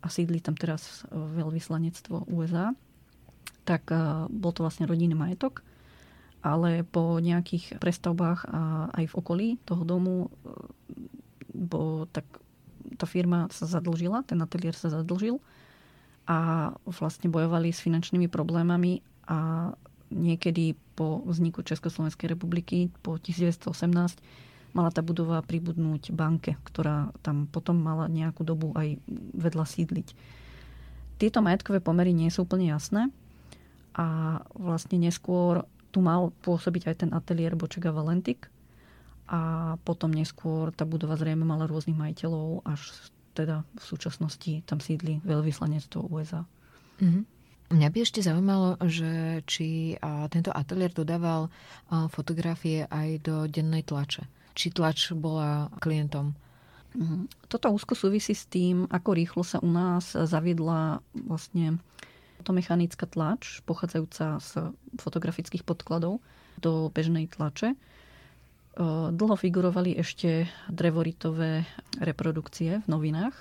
a 0.00 0.06
sídli 0.10 0.42
tam 0.42 0.58
teraz 0.58 1.06
veľvyslanectvo 1.12 2.26
USA, 2.32 2.74
tak 3.64 3.88
e, 3.90 3.96
bol 4.28 4.52
to 4.52 4.62
vlastne 4.62 4.84
rodinný 4.84 5.16
majetok, 5.16 5.64
ale 6.44 6.84
po 6.84 7.16
nejakých 7.22 7.80
prestavbách 7.80 8.44
a 8.50 8.92
aj 8.92 9.04
v 9.08 9.14
okolí 9.14 9.48
toho 9.64 9.82
domu 9.82 10.28
e, 10.28 10.28
bo 11.54 12.04
tak 12.12 12.26
tá 13.00 13.06
firma 13.08 13.48
sa 13.50 13.64
zadlžila, 13.64 14.26
ten 14.28 14.38
ateliér 14.42 14.76
sa 14.76 14.92
zadlžil 14.92 15.40
a 16.28 16.70
vlastne 16.84 17.32
bojovali 17.32 17.72
s 17.72 17.80
finančnými 17.80 18.28
problémami 18.28 19.00
a 19.24 19.72
niekedy 20.12 20.76
po 20.94 21.24
vzniku 21.24 21.64
Československej 21.64 22.36
republiky 22.36 22.92
po 23.02 23.16
1918 23.18 24.20
mala 24.74 24.90
tá 24.90 25.00
budova 25.00 25.40
pribudnúť 25.40 26.10
banke, 26.10 26.58
ktorá 26.66 27.14
tam 27.22 27.46
potom 27.46 27.78
mala 27.78 28.10
nejakú 28.10 28.42
dobu 28.42 28.74
aj 28.74 28.98
vedľa 29.38 29.64
sídliť. 29.64 30.08
Tieto 31.16 31.40
majetkové 31.40 31.78
pomery 31.78 32.10
nie 32.10 32.28
sú 32.28 32.42
úplne 32.42 32.74
jasné 32.74 33.08
a 33.94 34.38
vlastne 34.58 34.98
neskôr 34.98 35.64
tu 35.94 36.02
mal 36.02 36.34
pôsobiť 36.42 36.90
aj 36.90 36.96
ten 37.06 37.10
ateliér 37.14 37.54
Bočega 37.54 37.94
Valentik, 37.94 38.50
a 39.24 39.80
potom 39.88 40.12
neskôr 40.12 40.68
tá 40.68 40.84
budova 40.84 41.16
zrejme 41.16 41.48
mala 41.48 41.64
rôznych 41.64 41.96
majiteľov, 41.96 42.60
až 42.68 42.92
teda 43.32 43.64
v 43.72 43.80
súčasnosti 43.80 44.60
tam 44.68 44.84
sídli 44.84 45.24
veľvyslanectvo 45.24 46.12
USA. 46.12 46.44
Mm-hmm. 47.00 47.24
Mňa 47.72 47.88
by 47.88 47.98
ešte 48.04 48.20
zaujímalo, 48.20 48.76
že 48.84 49.40
či 49.48 49.96
tento 50.28 50.52
ateliér 50.52 50.92
dodával 50.92 51.48
fotografie 52.12 52.84
aj 52.84 53.24
do 53.24 53.48
dennej 53.48 53.88
tlače. 53.88 54.28
Či 54.54 54.70
tlač 54.70 55.10
bola 55.14 55.68
klientom? 55.82 56.34
Mhm. 56.94 57.50
Toto 57.50 57.74
úzko 57.74 57.98
súvisí 57.98 58.38
s 58.38 58.46
tým, 58.46 58.86
ako 58.86 59.10
rýchlo 59.18 59.42
sa 59.42 59.58
u 59.58 59.70
nás 59.70 60.14
zaviedla 60.14 61.02
vlastne 61.26 61.82
to 62.44 62.52
mechanická 62.52 63.08
tlač, 63.08 63.64
pochádzajúca 63.64 64.38
z 64.38 64.50
fotografických 65.00 65.64
podkladov 65.64 66.20
do 66.60 66.92
bežnej 66.92 67.26
tlače. 67.32 67.72
Dlho 69.14 69.36
figurovali 69.38 69.96
ešte 69.96 70.50
drevoritové 70.68 71.64
reprodukcie 72.02 72.84
v 72.84 72.86
novinách 72.90 73.34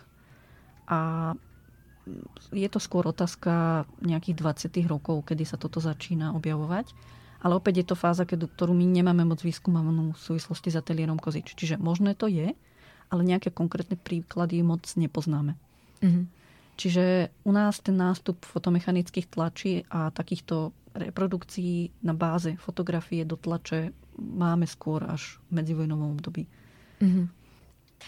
a 0.87 1.33
je 2.51 2.67
to 2.69 2.79
skôr 2.79 3.07
otázka 3.07 3.83
nejakých 4.03 4.69
20 4.69 4.91
rokov, 4.91 5.25
kedy 5.25 5.43
sa 5.47 5.57
toto 5.57 5.81
začína 5.81 6.35
objavovať. 6.37 6.91
Ale 7.43 7.59
opäť 7.59 7.83
je 7.83 7.87
to 7.91 7.99
fáza, 7.99 8.23
ktorú 8.23 8.71
my 8.71 8.87
nemáme 8.87 9.27
moc 9.27 9.43
vyskúmanú 9.43 10.15
v 10.15 10.19
súvislosti 10.19 10.71
s 10.71 10.79
ateliérom 10.79 11.19
Kozič. 11.19 11.59
Čiže 11.59 11.75
možné 11.75 12.15
to 12.15 12.31
je, 12.31 12.55
ale 13.11 13.21
nejaké 13.21 13.51
konkrétne 13.51 13.99
príklady 13.99 14.63
moc 14.63 14.87
nepoznáme. 14.95 15.59
Mm-hmm. 15.99 16.25
Čiže 16.73 17.29
u 17.45 17.51
nás 17.53 17.83
ten 17.83 17.99
nástup 17.99 18.41
fotomechanických 18.47 19.29
tlačí 19.29 19.85
a 19.91 20.09
takýchto 20.09 20.73
reprodukcií 20.95 21.91
na 22.01 22.17
báze 22.17 22.57
fotografie 22.57 23.27
do 23.27 23.37
tlače 23.37 23.93
máme 24.17 24.65
skôr 24.65 25.03
až 25.05 25.37
v 25.49 25.61
medzivojnovom 25.61 26.17
období. 26.17 26.49
Mm-hmm. 27.01 27.25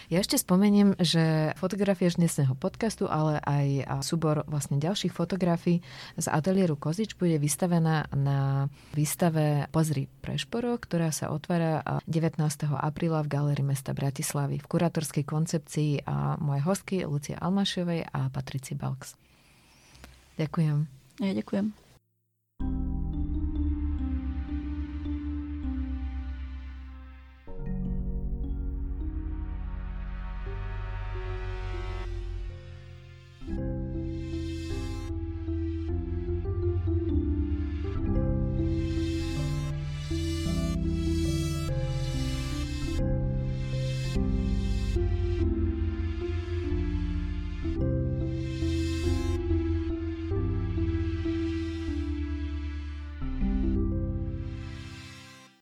Ja 0.08 0.22
ešte 0.22 0.38
spomeniem, 0.38 0.94
že 1.02 1.54
fotografie 1.58 2.08
dnesného 2.12 2.54
podcastu, 2.54 3.10
ale 3.10 3.38
aj 3.42 3.90
súbor 4.06 4.46
vlastne 4.46 4.78
ďalších 4.78 5.10
fotografií 5.10 5.82
z 6.14 6.26
ateliéru 6.30 6.78
Kozič 6.78 7.18
bude 7.18 7.36
vystavená 7.42 8.06
na 8.14 8.70
výstave 8.94 9.66
Pozri 9.74 10.06
Prešporo, 10.22 10.78
ktorá 10.78 11.10
sa 11.10 11.34
otvára 11.34 11.82
19. 12.06 12.38
apríla 12.70 13.22
v 13.24 13.32
Galérii 13.32 13.66
mesta 13.66 13.94
Bratislavy 13.94 14.62
v 14.62 14.66
kurátorskej 14.66 15.24
koncepcii 15.26 16.06
a 16.06 16.38
moje 16.38 16.60
hostky 16.62 17.02
Lucia 17.06 17.38
Almašovej 17.42 18.10
a 18.12 18.30
Patrici 18.30 18.78
Balks. 18.78 19.18
Ďakujem. 20.36 20.86
Ja 21.24 21.32
ďakujem. 21.32 21.85